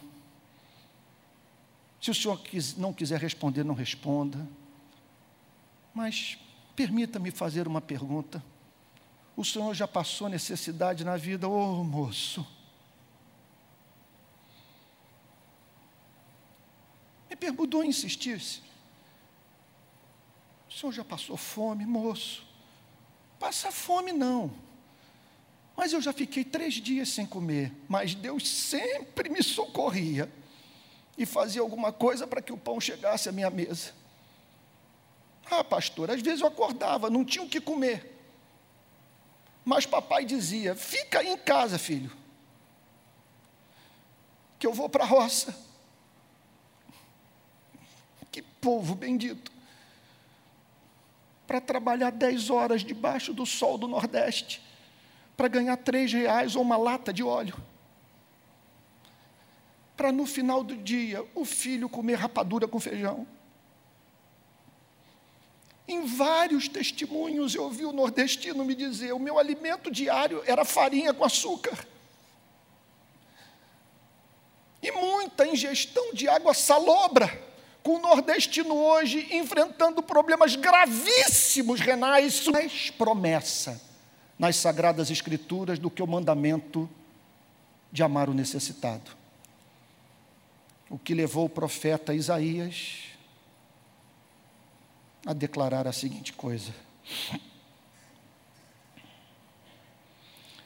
se 2.07 2.11
o 2.11 2.15
senhor 2.15 2.39
não 2.77 2.93
quiser 2.93 3.19
responder, 3.19 3.65
não 3.65 3.75
responda. 3.75 4.47
Mas 5.93 6.37
permita-me 6.73 7.31
fazer 7.31 7.67
uma 7.67 7.81
pergunta. 7.81 8.41
O 9.35 9.43
senhor 9.43 9.73
já 9.73 9.85
passou 9.85 10.29
necessidade 10.29 11.03
na 11.03 11.17
vida, 11.17 11.49
ô 11.49 11.81
oh, 11.81 11.83
moço? 11.83 12.47
Me 17.29 17.35
perguntou 17.35 17.83
insistir-se. 17.83 18.61
O 20.69 20.71
senhor 20.71 20.93
já 20.93 21.03
passou 21.03 21.35
fome, 21.35 21.85
moço? 21.85 22.47
Passa 23.37 23.69
fome 23.69 24.13
não. 24.13 24.49
Mas 25.75 25.91
eu 25.91 26.01
já 26.01 26.13
fiquei 26.13 26.45
três 26.45 26.75
dias 26.75 27.09
sem 27.09 27.25
comer. 27.25 27.73
Mas 27.85 28.15
Deus 28.15 28.47
sempre 28.47 29.27
me 29.27 29.43
socorria 29.43 30.31
e 31.17 31.25
fazia 31.25 31.61
alguma 31.61 31.91
coisa 31.91 32.27
para 32.27 32.41
que 32.41 32.53
o 32.53 32.57
pão 32.57 32.79
chegasse 32.79 33.27
à 33.27 33.31
minha 33.31 33.49
mesa. 33.49 33.91
Ah, 35.49 35.63
pastor, 35.63 36.11
às 36.11 36.21
vezes 36.21 36.41
eu 36.41 36.47
acordava, 36.47 37.09
não 37.09 37.25
tinha 37.25 37.43
o 37.43 37.49
que 37.49 37.59
comer. 37.59 38.15
Mas 39.65 39.85
papai 39.85 40.25
dizia: 40.25 40.75
fica 40.75 41.23
em 41.23 41.37
casa, 41.37 41.79
filho, 41.79 42.11
que 44.59 44.67
eu 44.67 44.73
vou 44.73 44.87
para 44.87 45.03
a 45.03 45.07
roça. 45.07 45.57
Que 48.31 48.41
povo 48.41 48.93
bendito. 48.93 49.51
Para 51.47 51.61
trabalhar 51.61 52.11
dez 52.11 52.49
horas 52.49 52.83
debaixo 52.83 53.33
do 53.33 53.45
sol 53.45 53.77
do 53.77 53.87
Nordeste, 53.87 54.61
para 55.35 55.47
ganhar 55.47 55.77
três 55.77 56.11
reais 56.11 56.55
ou 56.55 56.61
uma 56.61 56.77
lata 56.77 57.11
de 57.11 57.23
óleo 57.23 57.55
para 59.97 60.11
no 60.11 60.27
final 60.27 60.63
do 60.63 60.77
dia 60.77 61.25
o 61.33 61.43
filho 61.43 61.89
comer 61.89 62.13
rapadura 62.13 62.67
com 62.67 62.79
feijão. 62.79 63.25
Em 65.87 66.05
vários 66.05 66.67
testemunhos 66.67 67.55
eu 67.55 67.63
ouvi 67.63 67.83
o 67.83 67.91
nordestino 67.91 68.63
me 68.63 68.75
dizer: 68.75 69.11
o 69.13 69.19
meu 69.19 69.39
alimento 69.39 69.89
diário 69.89 70.43
era 70.45 70.63
farinha 70.63 71.13
com 71.13 71.25
açúcar. 71.25 71.85
E 74.83 74.91
muita 74.91 75.47
ingestão 75.47 76.13
de 76.13 76.29
água 76.29 76.53
salobra, 76.53 77.27
com 77.81 77.95
o 77.95 77.99
nordestino 77.99 78.75
hoje 78.75 79.27
enfrentando 79.35 80.03
problemas 80.03 80.55
gravíssimos 80.55 81.79
renais. 81.79 82.45
Mais 82.47 82.91
promessa 82.91 83.81
nas 84.37 84.57
Sagradas 84.57 85.09
Escrituras 85.09 85.79
do 85.79 85.89
que 85.89 86.03
o 86.03 86.07
mandamento 86.07 86.87
de 87.91 88.03
amar 88.03 88.29
o 88.29 88.33
necessitado 88.33 89.17
o 90.89 90.97
que 90.97 91.13
levou 91.13 91.45
o 91.45 91.49
profeta 91.49 92.13
Isaías 92.13 93.03
a 95.25 95.33
declarar 95.33 95.87
a 95.87 95.91
seguinte 95.91 96.31
coisa: 96.33 96.73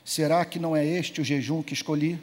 Será 0.05 0.45
que 0.45 0.59
não 0.59 0.75
é 0.75 0.85
este 0.85 1.21
o 1.21 1.23
jejum 1.23 1.63
que 1.63 1.73
escolhi? 1.73 2.19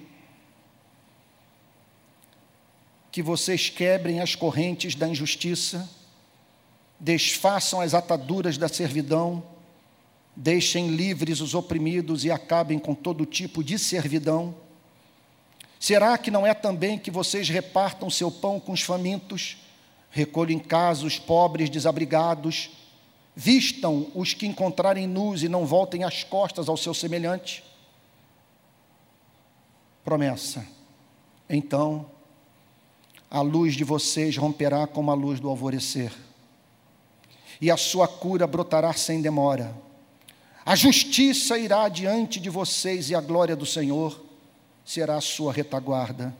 Que 3.11 3.22
vocês 3.22 3.68
quebrem 3.68 4.20
as 4.20 4.34
correntes 4.34 4.94
da 4.94 5.09
injustiça, 5.09 5.88
desfaçam 7.01 7.80
as 7.80 7.94
ataduras 7.94 8.57
da 8.57 8.68
servidão, 8.68 9.42
deixem 10.36 10.88
livres 10.94 11.40
os 11.40 11.55
oprimidos 11.55 12.24
e 12.24 12.30
acabem 12.30 12.78
com 12.78 12.94
todo 12.94 13.26
tipo 13.26 13.64
de 13.64 13.78
servidão 13.78 14.68
Será 15.79 16.18
que 16.18 16.31
não 16.31 16.47
é 16.47 16.53
também 16.55 16.99
que 16.99 17.11
vocês 17.11 17.49
repartam 17.49 18.11
seu 18.11 18.31
pão 18.31 18.59
com 18.59 18.72
os 18.72 18.83
famintos, 18.83 19.57
recolhem 20.11 20.57
em 20.57 20.61
casa 20.61 21.07
os 21.07 21.18
pobres 21.18 21.70
desabrigados, 21.70 22.70
vistam 23.35 24.11
os 24.14 24.35
que 24.35 24.47
encontrarem 24.47 25.07
nus 25.07 25.43
e 25.43 25.49
não 25.49 25.64
voltem 25.64 26.03
as 26.03 26.24
costas 26.24 26.68
ao 26.68 26.76
seu 26.76 26.93
semelhante? 26.93 27.62
Promessa. 30.05 30.66
Então, 31.49 32.11
a 33.31 33.41
luz 33.41 33.74
de 33.74 33.85
vocês 33.85 34.37
romperá 34.37 34.87
como 34.87 35.11
a 35.11 35.14
luz 35.14 35.39
do 35.39 35.49
alvorecer, 35.49 36.12
e 37.61 37.70
a 37.70 37.76
sua 37.76 38.09
cura 38.09 38.47
brotará 38.47 38.93
sem 38.93 39.22
demora. 39.22 39.74
A 40.66 40.74
justiça 40.74 41.59
irá 41.59 41.89
diante 41.89 42.41
de 42.41 42.51
vocês 42.51 43.11
e 43.11 43.14
a 43.14 43.20
glória 43.20 43.55
do 43.55 43.64
Senhor 43.64 44.28
será 44.89 45.16
a 45.16 45.20
sua 45.20 45.53
retaguarda. 45.53 46.34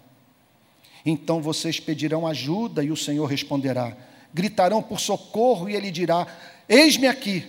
Então 1.05 1.43
vocês 1.43 1.79
pedirão 1.79 2.27
ajuda 2.27 2.83
e 2.83 2.91
o 2.91 2.97
Senhor 2.97 3.27
responderá. 3.27 3.95
Gritarão 4.33 4.83
por 4.83 4.99
socorro 4.99 5.69
e 5.69 5.77
ele 5.77 5.91
dirá: 5.91 6.27
Eis-me 6.67 7.07
aqui. 7.07 7.47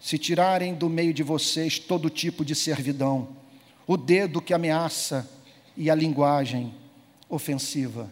Se 0.00 0.16
tirarem 0.16 0.72
do 0.72 0.88
meio 0.88 1.12
de 1.12 1.22
vocês 1.22 1.78
todo 1.78 2.08
tipo 2.08 2.46
de 2.46 2.54
servidão, 2.54 3.28
o 3.86 3.98
dedo 3.98 4.40
que 4.40 4.54
ameaça 4.54 5.28
e 5.76 5.90
a 5.90 5.94
linguagem 5.94 6.74
ofensiva. 7.28 8.10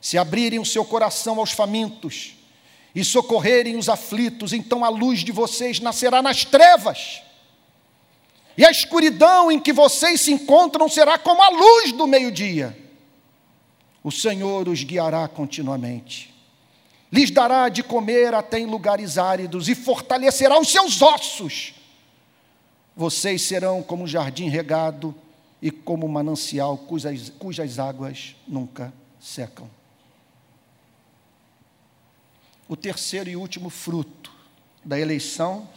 Se 0.00 0.16
abrirem 0.16 0.60
o 0.60 0.64
seu 0.64 0.84
coração 0.84 1.40
aos 1.40 1.50
famintos 1.50 2.36
e 2.94 3.04
socorrerem 3.04 3.76
os 3.76 3.88
aflitos, 3.88 4.52
então 4.52 4.84
a 4.84 4.88
luz 4.88 5.24
de 5.24 5.32
vocês 5.32 5.80
nascerá 5.80 6.22
nas 6.22 6.44
trevas 6.44 7.22
e 8.58 8.64
a 8.64 8.72
escuridão 8.72 9.52
em 9.52 9.60
que 9.60 9.72
vocês 9.72 10.20
se 10.20 10.32
encontram 10.32 10.88
será 10.88 11.16
como 11.16 11.40
a 11.40 11.48
luz 11.48 11.92
do 11.92 12.08
meio-dia. 12.08 12.76
O 14.02 14.10
Senhor 14.10 14.68
os 14.68 14.82
guiará 14.82 15.28
continuamente, 15.28 16.34
lhes 17.12 17.30
dará 17.30 17.68
de 17.68 17.84
comer 17.84 18.34
até 18.34 18.58
em 18.58 18.66
lugares 18.66 19.16
áridos 19.16 19.68
e 19.68 19.76
fortalecerá 19.76 20.58
os 20.58 20.68
seus 20.68 21.00
ossos. 21.00 21.72
Vocês 22.96 23.42
serão 23.42 23.80
como 23.80 24.02
um 24.02 24.08
jardim 24.08 24.48
regado 24.48 25.14
e 25.62 25.70
como 25.70 26.04
um 26.04 26.10
manancial 26.10 26.76
cujas, 26.76 27.30
cujas 27.38 27.78
águas 27.78 28.34
nunca 28.46 28.92
secam. 29.20 29.70
O 32.68 32.74
terceiro 32.74 33.30
e 33.30 33.36
último 33.36 33.70
fruto 33.70 34.32
da 34.84 34.98
eleição 34.98 35.68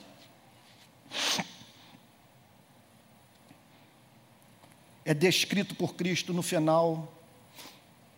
é 5.04 5.14
descrito 5.14 5.76
por 5.76 5.95
Cristo 5.95 6.34
no 6.34 6.41
final 6.41 7.12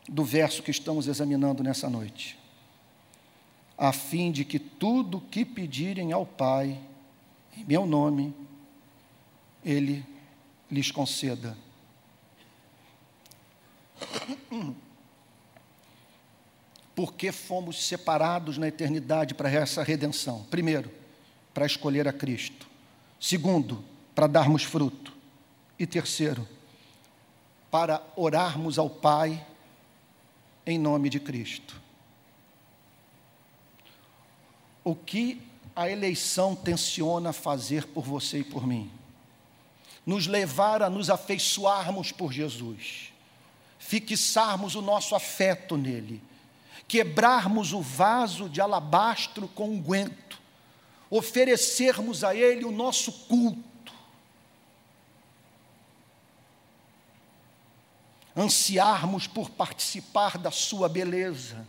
do 0.07 0.23
verso 0.23 0.61
que 0.61 0.71
estamos 0.71 1.07
examinando 1.07 1.63
nessa 1.63 1.89
noite. 1.89 2.37
A 3.77 3.91
fim 3.91 4.31
de 4.31 4.45
que 4.45 4.59
tudo 4.59 5.21
que 5.21 5.45
pedirem 5.45 6.11
ao 6.11 6.25
Pai, 6.25 6.79
em 7.57 7.63
meu 7.63 7.85
nome, 7.85 8.33
Ele 9.63 10.05
lhes 10.69 10.91
conceda. 10.91 11.57
Porque 16.95 17.31
fomos 17.31 17.87
separados 17.87 18.57
na 18.57 18.67
eternidade 18.67 19.33
para 19.33 19.49
essa 19.49 19.81
redenção? 19.81 20.43
Primeiro, 20.51 20.91
para 21.53 21.65
escolher 21.65 22.07
a 22.07 22.13
Cristo. 22.13 22.67
Segundo, 23.19 23.83
para 24.13 24.27
darmos 24.27 24.63
fruto. 24.63 25.13
E 25.79 25.87
terceiro, 25.87 26.47
para 27.73 28.03
orarmos 28.15 28.77
ao 28.77 28.87
Pai 28.87 29.43
em 30.63 30.77
nome 30.77 31.09
de 31.09 31.19
Cristo. 31.19 31.81
O 34.83 34.93
que 34.93 35.41
a 35.75 35.89
eleição 35.89 36.55
tensiona 36.55 37.33
fazer 37.33 37.87
por 37.87 38.03
você 38.03 38.41
e 38.41 38.43
por 38.43 38.67
mim? 38.67 38.91
Nos 40.05 40.27
levar 40.27 40.83
a 40.83 40.89
nos 40.89 41.09
afeiçoarmos 41.09 42.11
por 42.11 42.31
Jesus, 42.31 43.11
fixarmos 43.79 44.75
o 44.75 44.81
nosso 44.81 45.15
afeto 45.15 45.75
nele, 45.75 46.21
quebrarmos 46.87 47.73
o 47.73 47.81
vaso 47.81 48.47
de 48.47 48.61
alabastro 48.61 49.47
com 49.47 49.69
unguento, 49.69 50.39
oferecermos 51.09 52.23
a 52.23 52.35
ele 52.35 52.65
o 52.65 52.71
nosso 52.71 53.11
culto 53.11 53.72
ansiarmos 58.35 59.27
por 59.27 59.49
participar 59.49 60.37
da 60.37 60.51
Sua 60.51 60.89
beleza, 60.89 61.67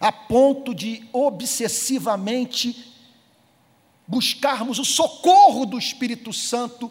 a 0.00 0.12
ponto 0.12 0.74
de 0.74 1.08
obsessivamente 1.12 2.94
buscarmos 4.06 4.78
o 4.78 4.84
socorro 4.84 5.66
do 5.66 5.78
Espírito 5.78 6.32
Santo 6.32 6.90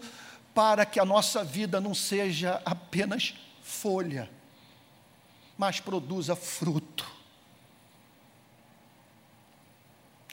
para 0.54 0.86
que 0.86 1.00
a 1.00 1.06
nossa 1.06 1.44
vida 1.44 1.80
não 1.80 1.94
seja 1.94 2.62
apenas 2.66 3.34
folha, 3.62 4.30
mas 5.58 5.80
produza 5.80 6.36
fruto. 6.36 7.06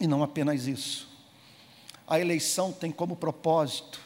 E 0.00 0.06
não 0.06 0.22
apenas 0.22 0.66
isso. 0.66 1.08
A 2.06 2.18
eleição 2.18 2.72
tem 2.72 2.90
como 2.90 3.16
propósito 3.16 4.00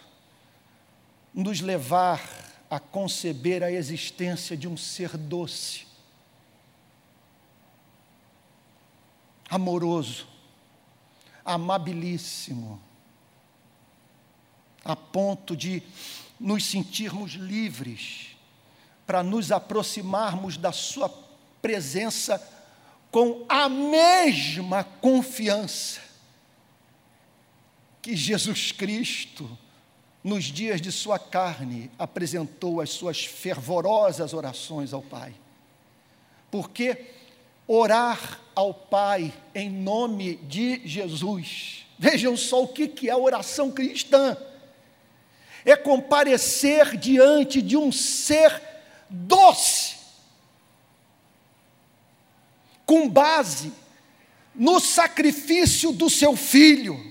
nos 1.33 1.61
levar 1.61 2.48
a 2.71 2.79
conceber 2.79 3.63
a 3.63 3.73
existência 3.73 4.57
de 4.57 4.69
um 4.69 4.77
ser 4.77 5.17
doce, 5.17 5.87
amoroso, 9.49 10.27
amabilíssimo, 11.45 12.81
a 14.85 14.95
ponto 14.95 15.57
de 15.57 15.83
nos 16.39 16.65
sentirmos 16.65 17.33
livres 17.33 18.37
para 19.07 19.23
nos 19.23 19.51
aproximarmos 19.51 20.59
da 20.59 20.71
Sua 20.71 21.09
presença 21.63 22.39
com 23.11 23.47
a 23.49 23.69
mesma 23.69 24.85
confiança 24.85 26.09
que 28.03 28.15
Jesus 28.15 28.73
Cristo, 28.73 29.59
nos 30.29 30.45
dias 30.45 30.81
de 30.81 30.93
Sua 30.93 31.19
carne, 31.19 31.91
apresentou 31.99 32.83
as 32.83 32.91
Suas 32.91 33.25
fervorosas 33.25 34.35
orações 34.35 34.93
ao 34.93 35.01
Pai. 35.01 35.35
Porque 36.51 37.07
orar 37.67 38.39
ao 38.55 38.75
Pai 38.75 39.33
em 39.55 39.71
nome 39.71 40.37
de 40.37 40.87
Jesus, 40.87 41.87
vejam 41.99 42.37
só 42.37 42.63
o 42.63 42.69
que 42.69 43.09
é 43.09 43.13
a 43.13 43.17
oração 43.17 43.71
cristã. 43.71 44.37
É 45.65 45.75
comparecer 45.75 46.97
diante 46.99 47.63
de 47.63 47.77
um 47.77 47.91
ser 47.91 48.63
doce, 49.09 49.97
com 52.85 53.09
base 53.09 53.73
no 54.55 54.79
sacrifício 54.79 55.93
do 55.93 56.11
seu 56.11 56.37
filho, 56.37 57.08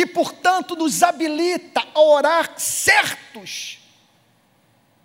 que 0.00 0.06
portanto 0.06 0.74
nos 0.74 1.02
habilita 1.02 1.86
a 1.94 2.00
orar 2.00 2.54
certos 2.56 3.80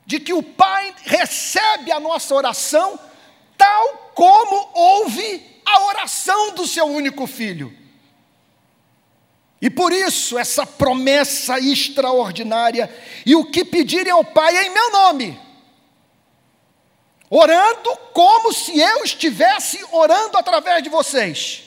de 0.06 0.22
que 0.22 0.32
o 0.32 0.42
Pai 0.42 0.96
recebe 1.04 1.92
a 1.92 2.00
nossa 2.00 2.34
oração, 2.34 2.98
tal 3.58 4.14
como 4.16 4.70
ouve 4.74 5.62
a 5.66 5.82
oração 5.88 6.54
do 6.54 6.66
seu 6.66 6.86
único 6.86 7.28
filho. 7.28 7.78
E 9.62 9.70
por 9.70 9.92
isso, 9.92 10.38
essa 10.38 10.66
promessa 10.66 11.60
extraordinária, 11.60 12.90
e 13.26 13.36
o 13.36 13.52
que 13.52 13.66
pedirem 13.66 14.14
ao 14.14 14.24
Pai 14.24 14.66
em 14.66 14.70
meu 14.70 14.92
nome, 14.94 15.38
orando 17.30 17.98
como 18.14 18.54
se 18.54 18.80
eu 18.80 19.04
estivesse 19.04 19.86
orando 19.92 20.38
através 20.38 20.82
de 20.82 20.88
vocês. 20.88 21.65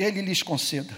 Ele 0.00 0.22
lhes 0.22 0.42
conceda. 0.42 0.96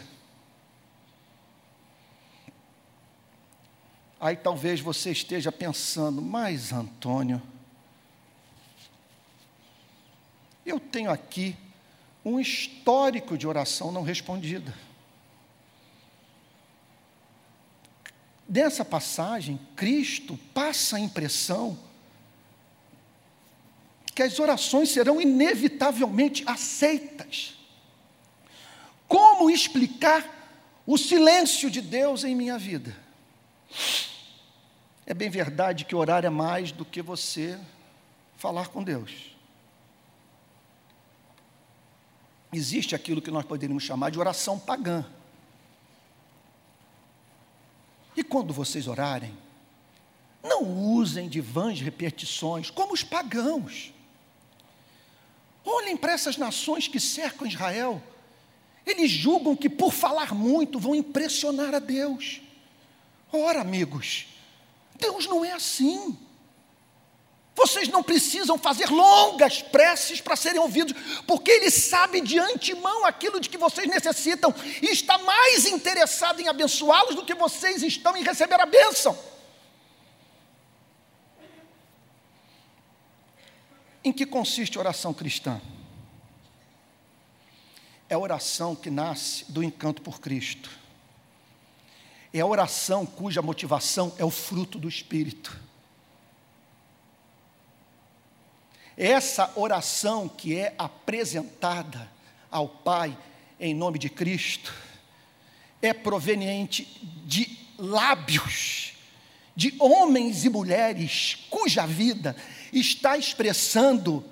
Aí 4.21 4.37
talvez 4.37 4.79
você 4.79 5.11
esteja 5.11 5.51
pensando, 5.51 6.23
mas 6.23 6.73
Antônio, 6.73 7.43
eu 10.65 10.79
tenho 10.79 11.11
aqui 11.11 11.57
um 12.25 12.39
histórico 12.39 13.37
de 13.37 13.49
oração 13.49 13.91
não 13.91 14.05
respondida. 14.05 14.73
Dessa 18.47 18.85
passagem, 18.85 19.59
Cristo 19.75 20.39
passa 20.55 20.95
a 20.95 21.01
impressão 21.01 21.77
que 24.15 24.23
as 24.23 24.39
orações 24.39 24.91
serão 24.91 25.21
inevitavelmente 25.21 26.45
aceitas. 26.47 27.62
Como 29.13 29.51
explicar 29.51 30.25
o 30.87 30.97
silêncio 30.97 31.71
de 31.71 31.83
Deus 31.83 32.25
em 32.25 32.35
minha 32.35 32.57
vida? 32.59 32.97
É 35.05 35.13
bem 35.13 35.29
verdade 35.29 35.85
que 35.85 35.95
orar 35.95 36.25
é 36.25 36.31
mais 36.31 36.73
do 36.73 36.83
que 36.83 37.03
você 37.03 37.61
falar 38.39 38.69
com 38.69 38.83
Deus. 38.83 39.33
existe 42.55 42.95
aquilo 42.95 43.21
que 43.23 43.31
nós 43.31 43.45
poderíamos 43.45 43.83
chamar 43.83 44.11
de 44.11 44.19
oração 44.19 44.59
pagã. 44.59 45.05
E 48.17 48.25
quando 48.25 48.53
vocês 48.53 48.87
orarem, 48.87 49.37
não 50.43 50.63
usem 50.65 51.29
de 51.29 51.41
vãs 51.41 51.81
repetições 51.81 52.71
como 52.71 52.95
os 52.95 53.03
pagãos. 53.03 53.93
Olhem 55.65 55.99
para 55.99 56.13
essas 56.13 56.39
nações 56.39 56.89
que 56.89 56.99
cercam 56.99 57.47
Israel. 57.47 58.03
Eles 58.87 59.11
julgam 59.11 59.55
que 59.57 59.69
por 59.69 59.93
falar 59.93 60.35
muito 60.35 60.79
vão 60.79 60.95
impressionar 60.95 61.75
a 61.75 61.79
Deus. 61.79 62.41
Ora, 63.33 63.61
amigos, 63.61 64.27
Deus 64.99 65.27
não 65.27 65.45
é 65.45 65.53
assim. 65.53 66.19
Vocês 67.55 67.87
não 67.89 68.03
precisam 68.03 68.57
fazer 68.59 68.91
longas 68.91 69.61
preces 69.61 70.21
para 70.21 70.37
serem 70.37 70.61
ouvidos, 70.61 70.95
porque 71.27 71.51
Ele 71.51 71.71
sabe 71.71 72.21
de 72.21 72.39
antemão 72.39 73.05
aquilo 73.05 73.39
de 73.39 73.49
que 73.49 73.59
vocês 73.59 73.87
necessitam 73.87 74.55
e 74.81 74.87
está 74.87 75.19
mais 75.19 75.67
interessado 75.67 76.41
em 76.41 76.49
abençoá-los 76.49 77.15
do 77.15 77.25
que 77.25 77.35
vocês 77.35 77.83
estão 77.83 78.17
em 78.17 78.23
receber 78.23 78.61
a 78.61 78.67
bênção. 78.67 79.19
Em 84.03 84.13
que 84.13 84.27
consiste 84.27 84.79
a 84.79 84.81
oração 84.81 85.13
cristã? 85.15 85.61
É 88.13 88.15
a 88.15 88.19
oração 88.19 88.75
que 88.75 88.91
nasce 88.91 89.51
do 89.51 89.63
encanto 89.63 90.03
por 90.03 90.21
Cristo. 90.21 90.69
É 92.31 92.41
a 92.41 92.47
oração 92.47 93.07
cuja 93.07 93.41
motivação 93.41 94.13
é 94.19 94.25
o 94.25 94.29
fruto 94.29 94.79
do 94.79 94.87
Espírito 94.87 95.59
Essa 98.99 99.51
oração 99.57 100.29
que 100.29 100.55
é 100.55 100.75
apresentada 100.77 102.13
ao 102.51 102.69
Pai 102.69 103.17
em 103.59 103.75
nome 103.75 103.99
de 103.99 104.11
Cristo 104.11 104.75
é 105.81 105.95
proveniente 105.95 106.85
de 107.25 107.59
lábios 107.79 108.93
de 109.57 109.75
homens 109.79 110.45
e 110.45 110.51
mulheres 110.51 111.39
cuja 111.49 111.87
vida 111.87 112.37
está 112.71 113.17
expressando 113.17 114.23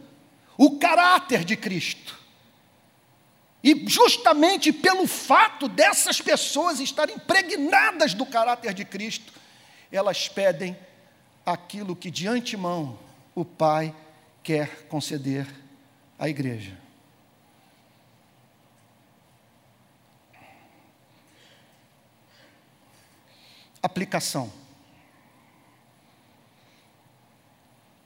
o 0.58 0.78
caráter 0.78 1.46
de 1.46 1.56
Cristo. 1.56 2.19
E 3.62 3.86
justamente 3.86 4.72
pelo 4.72 5.06
fato 5.06 5.68
dessas 5.68 6.20
pessoas 6.20 6.80
estarem 6.80 7.16
impregnadas 7.16 8.14
do 8.14 8.24
caráter 8.24 8.72
de 8.72 8.84
Cristo, 8.84 9.32
elas 9.92 10.28
pedem 10.28 10.76
aquilo 11.44 11.94
que 11.94 12.10
de 12.10 12.26
antemão 12.26 12.98
o 13.34 13.44
Pai 13.44 13.94
quer 14.42 14.86
conceder 14.86 15.46
à 16.18 16.28
igreja. 16.28 16.78
Aplicação. 23.82 24.52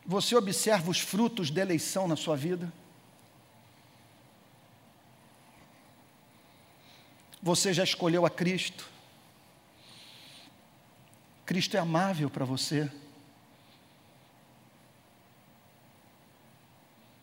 Você 0.06 0.36
observa 0.36 0.90
os 0.90 1.00
frutos 1.00 1.50
da 1.50 1.62
eleição 1.62 2.06
na 2.06 2.16
sua 2.16 2.36
vida? 2.36 2.72
Você 7.44 7.74
já 7.74 7.84
escolheu 7.84 8.24
a 8.24 8.30
Cristo? 8.30 8.88
Cristo 11.44 11.76
é 11.76 11.78
amável 11.78 12.30
para 12.30 12.42
você? 12.42 12.90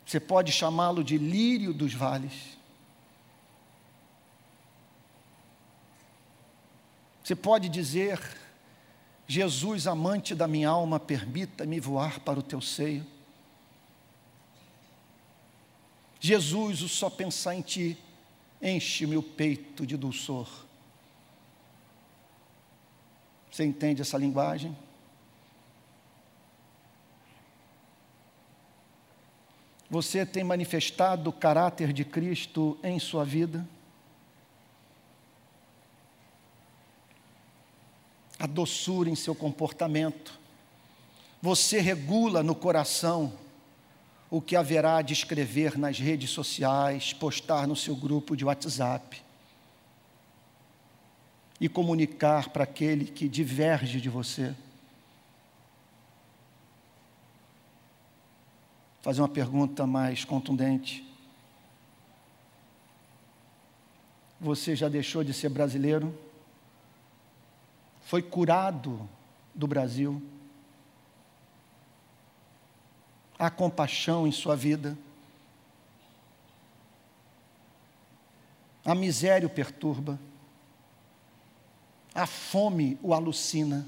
Você 0.05 0.19
pode 0.19 0.51
chamá-lo 0.51 1.03
de 1.03 1.17
lírio 1.17 1.73
dos 1.73 1.95
vales. 1.95 2.55
Você 7.23 7.35
pode 7.35 7.67
dizer, 7.67 8.21
Jesus, 9.27 9.87
amante 9.87 10.35
da 10.35 10.47
minha 10.47 10.69
alma, 10.69 10.99
permita-me 10.99 11.79
voar 11.79 12.19
para 12.19 12.37
o 12.37 12.43
teu 12.43 12.61
seio. 12.61 13.03
Jesus, 16.19 16.83
o 16.83 16.87
só 16.87 17.09
pensar 17.09 17.55
em 17.55 17.61
ti, 17.61 17.97
enche 18.61 19.07
meu 19.07 19.23
peito 19.23 19.85
de 19.85 19.97
dulçor. 19.97 20.47
Você 23.51 23.65
entende 23.65 24.01
essa 24.01 24.17
linguagem? 24.17 24.75
Você 29.89 30.25
tem 30.25 30.41
manifestado 30.41 31.29
o 31.29 31.33
caráter 31.33 31.91
de 31.91 32.05
Cristo 32.05 32.79
em 32.81 32.97
sua 32.97 33.25
vida? 33.25 33.67
A 38.39 38.47
doçura 38.47 39.09
em 39.09 39.15
seu 39.15 39.35
comportamento. 39.35 40.39
Você 41.41 41.81
regula 41.81 42.41
no 42.41 42.55
coração 42.55 43.33
o 44.31 44.41
que 44.41 44.55
haverá 44.55 45.01
de 45.01 45.11
escrever 45.11 45.77
nas 45.77 45.99
redes 45.99 46.29
sociais, 46.29 47.11
postar 47.11 47.67
no 47.67 47.75
seu 47.75 47.93
grupo 47.93 48.33
de 48.37 48.45
WhatsApp 48.45 49.21
e 51.59 51.67
comunicar 51.67 52.47
para 52.47 52.63
aquele 52.63 53.05
que 53.05 53.27
diverge 53.27 53.99
de 53.99 54.07
você. 54.07 54.55
Fazer 59.01 59.19
uma 59.19 59.27
pergunta 59.27 59.85
mais 59.85 60.23
contundente. 60.23 61.05
Você 64.39 64.77
já 64.77 64.87
deixou 64.87 65.25
de 65.25 65.33
ser 65.33 65.49
brasileiro? 65.49 66.17
Foi 68.03 68.21
curado 68.21 69.09
do 69.53 69.67
Brasil? 69.67 70.23
Há 73.41 73.49
compaixão 73.49 74.27
em 74.27 74.31
sua 74.31 74.55
vida? 74.55 74.95
A 78.85 78.93
miséria 78.93 79.47
o 79.47 79.49
perturba? 79.49 80.19
A 82.13 82.27
fome 82.27 82.99
o 83.01 83.15
alucina? 83.15 83.87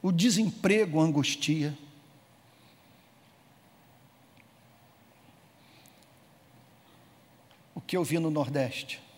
O 0.00 0.12
desemprego 0.12 1.00
angustia? 1.00 1.76
O 7.74 7.80
que 7.80 7.96
eu 7.96 8.04
vi 8.04 8.20
no 8.20 8.30
Nordeste? 8.30 9.09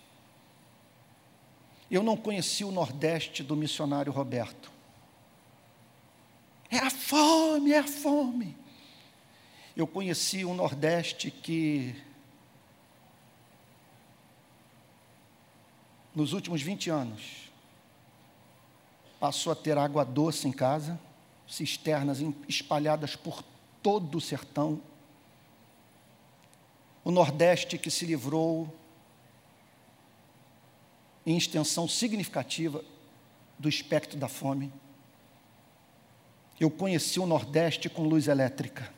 Eu 1.93 2.03
não 2.03 2.17
conheci 2.17 2.65
o 2.65 2.71
Nordeste 2.71 3.43
do 3.43 3.55
missionário 3.55 4.11
Roberto. 4.11 4.73
É 6.71 6.79
a 6.79 6.89
fome, 6.89 7.71
é 7.71 7.81
a 7.81 7.87
fome. 7.87 8.57
Eu 9.77 9.87
conheci 9.87 10.43
um 10.43 10.55
Nordeste 10.55 11.31
que, 11.31 11.95
nos 16.15 16.33
últimos 16.33 16.63
20 16.63 16.89
anos, 16.89 17.53
passou 19.21 19.53
a 19.53 19.57
ter 19.57 19.77
água 19.77 20.03
doce 20.03 20.49
em 20.49 20.53
casa, 20.53 20.99
cisternas 21.47 22.21
espalhadas 22.49 23.17
por 23.17 23.45
todo 23.83 24.17
o 24.17 24.21
sertão. 24.21 24.81
O 27.05 27.11
Nordeste 27.11 27.77
que 27.77 27.91
se 27.91 28.07
livrou 28.07 28.75
em 31.25 31.37
extensão 31.37 31.89
significativa 31.89 32.85
do 33.59 33.69
espectro 33.69 34.19
da 34.19 34.29
fome. 34.29 34.73
Eu 36.59 36.71
conheci 36.71 37.19
o 37.21 37.27
Nordeste 37.27 37.89
com 37.89 38.03
luz 38.03 38.29
elétrica. 38.29 38.93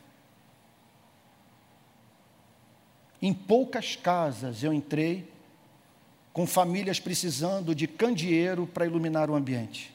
Em 3.20 3.33
poucas 3.33 3.97
casas 3.97 4.62
eu 4.62 4.72
entrei 4.72 5.33
com 6.33 6.47
famílias 6.47 6.99
precisando 6.99 7.75
de 7.75 7.87
candeeiro 7.87 8.66
para 8.66 8.87
iluminar 8.87 9.31
o 9.31 9.35
ambiente. 9.35 9.95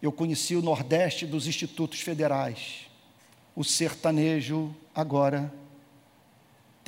Eu 0.00 0.12
conheci 0.12 0.54
o 0.56 0.62
Nordeste 0.62 1.26
dos 1.26 1.46
institutos 1.46 2.00
federais. 2.00 2.86
O 3.54 3.64
sertanejo 3.64 4.74
agora 4.94 5.52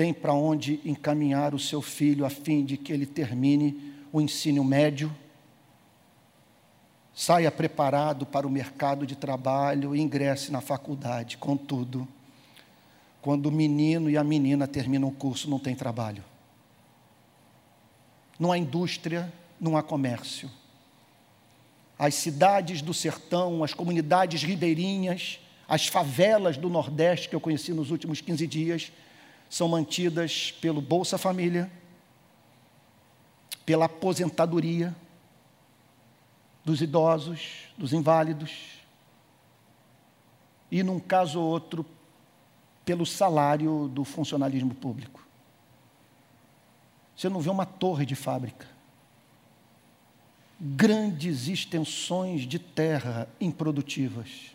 tem 0.01 0.15
para 0.15 0.33
onde 0.33 0.81
encaminhar 0.83 1.55
o 1.55 1.59
seu 1.59 1.83
filho 1.83 2.25
a 2.25 2.31
fim 2.31 2.65
de 2.65 2.79
que 2.79 2.91
ele 2.91 3.05
termine 3.05 3.93
o 4.11 4.19
ensino 4.19 4.65
médio, 4.65 5.15
saia 7.15 7.51
preparado 7.51 8.25
para 8.25 8.47
o 8.47 8.51
mercado 8.51 9.07
de 9.07 9.15
trabalho 9.15 9.95
e 9.95 10.01
ingresse 10.01 10.51
na 10.51 10.63
faculdade. 10.63 11.37
Contudo, 11.37 12.09
quando 13.21 13.45
o 13.45 13.53
menino 13.53 14.09
e 14.09 14.17
a 14.17 14.25
menina 14.25 14.67
terminam 14.67 15.07
o 15.07 15.13
curso, 15.13 15.51
não 15.51 15.59
tem 15.59 15.77
trabalho. 15.77 16.25
Não 18.39 18.51
há 18.51 18.57
indústria, 18.57 19.31
não 19.61 19.77
há 19.77 19.83
comércio. 19.83 20.51
As 21.99 22.15
cidades 22.15 22.81
do 22.81 22.95
sertão, 22.95 23.63
as 23.63 23.75
comunidades 23.75 24.43
ribeirinhas, 24.43 25.41
as 25.69 25.89
favelas 25.89 26.57
do 26.57 26.71
Nordeste 26.71 27.29
que 27.29 27.37
eu 27.37 27.41
conheci 27.41 27.75
nos 27.75 27.91
últimos 27.91 28.23
15 28.23 28.47
dias, 28.47 28.91
são 29.51 29.67
mantidas 29.67 30.53
pelo 30.53 30.81
Bolsa 30.81 31.19
Família, 31.19 31.69
pela 33.67 33.87
aposentadoria 33.87 34.95
dos 36.65 36.81
idosos, 36.81 37.65
dos 37.77 37.93
inválidos, 37.93 38.79
e, 40.71 40.85
num 40.85 41.01
caso 41.01 41.41
ou 41.41 41.49
outro, 41.49 41.85
pelo 42.85 43.05
salário 43.05 43.89
do 43.89 44.05
funcionalismo 44.05 44.73
público. 44.73 45.27
Você 47.17 47.29
não 47.29 47.41
vê 47.41 47.51
uma 47.51 47.67
torre 47.67 48.07
de 48.07 48.15
fábrica. 48.15 48.69
Grandes 50.61 51.49
extensões 51.49 52.43
de 52.43 52.59
terra 52.61 53.29
improdutivas 53.41 54.55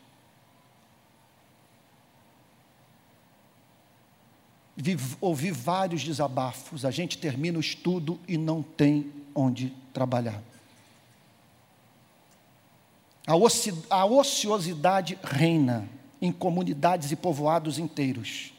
ouvi 5.22 5.52
vários 5.52 6.04
desabafos. 6.04 6.86
A 6.86 6.92
gente 6.92 7.18
termina 7.18 7.58
o 7.58 7.62
estudo 7.62 8.20
e 8.28 8.38
não 8.38 8.62
tem 8.62 9.12
onde 9.34 9.74
trabalhar. 9.94 10.42
A, 13.28 13.36
oci 13.36 13.74
a 13.90 14.06
ociosidade 14.06 15.18
reina 15.24 15.90
em 16.22 16.32
comunidades 16.32 17.12
e 17.12 17.16
povoados 17.16 17.80
inteiros. 17.80 18.54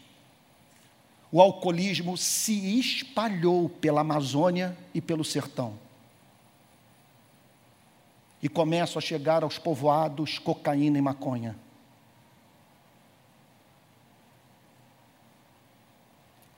O 1.30 1.40
alcoolismo 1.40 2.16
se 2.16 2.78
espalhou 2.78 3.68
pela 3.68 4.00
Amazônia 4.00 4.76
e 4.94 5.00
pelo 5.00 5.24
sertão. 5.24 5.74
E 8.42 8.48
começam 8.48 8.98
a 8.98 9.02
chegar 9.02 9.42
aos 9.42 9.58
povoados 9.58 10.38
cocaína 10.38 10.98
e 10.98 11.02
maconha. 11.02 11.56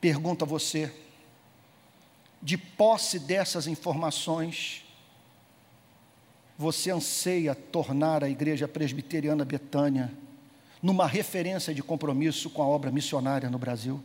Pergunto 0.00 0.44
a 0.44 0.48
você, 0.48 0.94
de 2.40 2.56
posse 2.56 3.18
dessas 3.18 3.66
informações, 3.66 4.84
você 6.56 6.90
anseia 6.90 7.54
tornar 7.54 8.22
a 8.22 8.28
Igreja 8.28 8.68
Presbiteriana 8.68 9.44
Betânia 9.44 10.12
numa 10.82 11.06
referência 11.06 11.74
de 11.74 11.82
compromisso 11.82 12.50
com 12.50 12.62
a 12.62 12.66
obra 12.66 12.90
missionária 12.90 13.50
no 13.50 13.58
Brasil? 13.58 14.02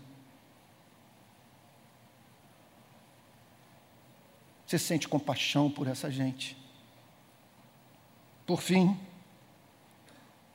Você 4.65 4.79
sente 4.79 5.07
compaixão 5.07 5.69
por 5.69 5.87
essa 5.87 6.09
gente? 6.09 6.57
Por 8.45 8.61
fim, 8.61 8.99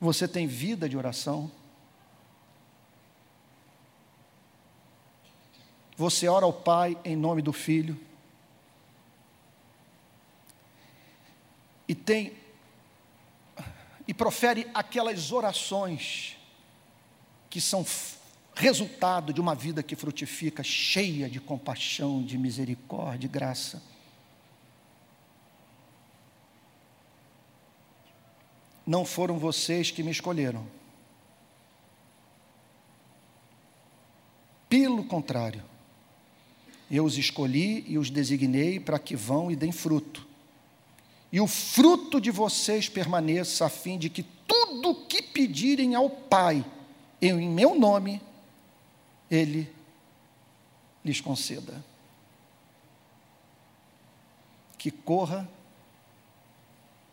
você 0.01 0.27
tem 0.27 0.47
vida 0.47 0.89
de 0.89 0.97
oração? 0.97 1.51
Você 5.99 6.29
ora 6.29 6.45
ao 6.45 6.53
Pai 6.53 6.97
em 7.05 7.17
nome 7.17 7.43
do 7.43 7.53
Filho. 7.53 7.99
E 11.89 11.95
tem 11.95 12.33
e 14.07 14.15
profere 14.15 14.71
aquelas 14.73 15.33
orações 15.33 16.37
que 17.51 17.61
são 17.61 17.85
resultado 18.55 19.33
de 19.33 19.41
uma 19.41 19.57
vida 19.57 19.83
que 19.83 19.97
frutifica, 19.97 20.63
cheia 20.63 21.29
de 21.29 21.41
compaixão, 21.41 22.23
de 22.23 22.39
misericórdia, 22.39 23.19
de 23.19 23.29
graça. 23.29 23.83
Não 28.87 29.05
foram 29.05 29.37
vocês 29.37 29.91
que 29.91 30.05
me 30.05 30.13
escolheram. 30.13 30.65
Pelo 34.69 35.05
contrário, 35.05 35.65
eu 36.91 37.05
os 37.05 37.19
escolhi 37.19 37.85
e 37.87 37.99
os 37.99 38.11
designei 38.11 38.81
para 38.81 38.99
que 38.99 39.15
vão 39.15 39.51
e 39.51 39.57
deem 39.57 39.73
fruto. 39.73 40.27
E 41.31 41.41
o 41.41 41.47
fruto 41.47 42.21
de 42.21 42.31
vocês 42.31 42.89
permaneça, 42.89 43.67
a 43.67 43.69
fim 43.69 43.99
de 43.99 44.09
que 44.09 44.23
tudo 44.23 44.91
o 44.91 45.07
que 45.07 45.21
pedirem 45.23 45.95
ao 45.95 46.09
Pai, 46.09 46.65
eu, 47.21 47.39
em 47.39 47.49
meu 47.49 47.79
nome, 47.79 48.23
Ele 49.31 49.71
lhes 51.05 51.21
conceda. 51.21 51.85
Que 54.79 54.91
corra 54.91 55.49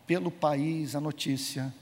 pelo 0.07 0.31
país 0.31 0.95
a 0.95 1.01
notícia 1.01 1.73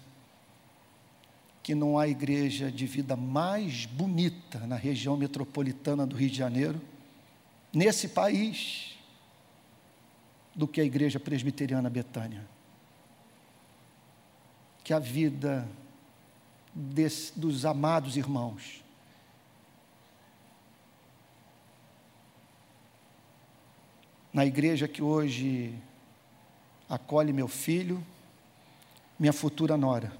que 1.61 1.75
não 1.75 1.97
há 1.97 2.07
igreja 2.07 2.71
de 2.71 2.85
vida 2.85 3.15
mais 3.15 3.85
bonita 3.85 4.59
na 4.65 4.75
região 4.75 5.15
metropolitana 5.15 6.05
do 6.05 6.15
Rio 6.15 6.29
de 6.29 6.37
Janeiro 6.37 6.81
nesse 7.73 8.09
país 8.09 8.97
do 10.55 10.67
que 10.67 10.79
a 10.79 10.83
Igreja 10.83 11.19
Presbiteriana 11.19 11.89
Betânia. 11.89 12.47
Que 14.83 14.93
a 14.93 14.99
vida 14.99 15.67
desse, 16.73 17.37
dos 17.39 17.65
amados 17.65 18.15
irmãos 18.15 18.83
na 24.33 24.45
igreja 24.45 24.87
que 24.87 25.01
hoje 25.01 25.77
acolhe 26.89 27.31
meu 27.31 27.47
filho, 27.47 28.03
minha 29.19 29.31
futura 29.31 29.77
nora. 29.77 30.11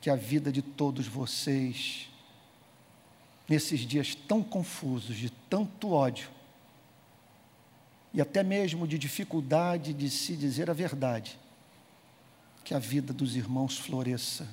Que 0.00 0.08
a 0.08 0.14
vida 0.14 0.52
de 0.52 0.62
todos 0.62 1.08
vocês, 1.08 2.08
nesses 3.50 3.80
dias 3.80 4.14
tão 4.14 4.44
confusos, 4.44 5.16
de 5.16 5.28
tanto 5.28 5.90
ódio, 5.90 6.30
e 8.14 8.20
até 8.20 8.44
mesmo 8.44 8.86
de 8.86 8.96
dificuldade 8.96 9.92
de 9.92 10.08
se 10.08 10.36
dizer 10.36 10.70
a 10.70 10.72
verdade, 10.72 11.36
que 12.62 12.74
a 12.74 12.78
vida 12.78 13.12
dos 13.12 13.34
irmãos 13.34 13.76
floresça, 13.76 14.48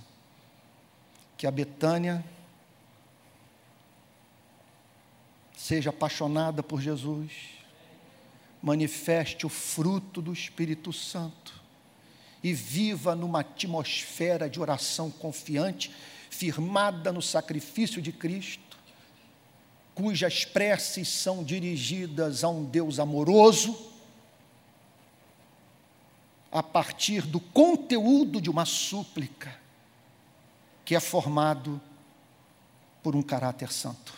que 1.38 1.45
a 1.45 1.52
Betânia 1.52 2.26
seja 5.56 5.91
apaixonada 5.91 6.64
por 6.64 6.82
Jesus, 6.82 7.32
manifeste 8.64 9.45
o 9.45 9.50
fruto 9.50 10.24
do 10.24 10.34
Espírito 10.34 10.91
Santo 10.91 11.62
e 12.43 12.52
viva 12.52 13.16
numa 13.16 13.41
atmosfera 13.41 14.50
de 14.50 14.60
oração 14.60 15.12
confiante, 15.12 15.93
firmada 16.32 17.12
no 17.12 17.22
sacrifício 17.22 18.02
de 18.02 18.12
Cristo, 18.12 18.66
cujas 19.98 20.45
preces 20.45 21.08
são 21.08 21.43
dirigidas 21.43 22.43
a 22.43 22.50
um 22.50 22.64
Deus 22.64 23.00
amoroso, 23.00 23.76
a 26.52 26.62
partir 26.62 27.24
do 27.24 27.39
conteúdo 27.39 28.39
de 28.39 28.48
uma 28.48 28.64
súplica 28.64 29.60
que 30.86 30.95
é 30.95 31.00
formado 31.00 31.82
por 33.02 33.16
um 33.16 33.24
caráter 33.24 33.72
santo. 33.72 34.14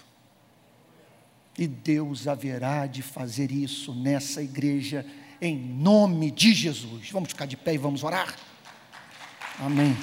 E 1.57 1.65
Deus 1.65 2.27
haverá 2.27 2.85
de 2.85 3.01
fazer 3.01 3.49
isso 3.49 3.95
nessa 3.95 4.43
igreja, 4.43 5.05
em 5.41 5.57
nome 5.57 6.29
de 6.29 6.53
Jesus. 6.53 7.09
Vamos 7.09 7.29
ficar 7.29 7.45
de 7.45 7.55
pé 7.55 7.75
e 7.75 7.77
vamos 7.77 8.03
orar? 8.03 8.35
Amém. 9.57 9.95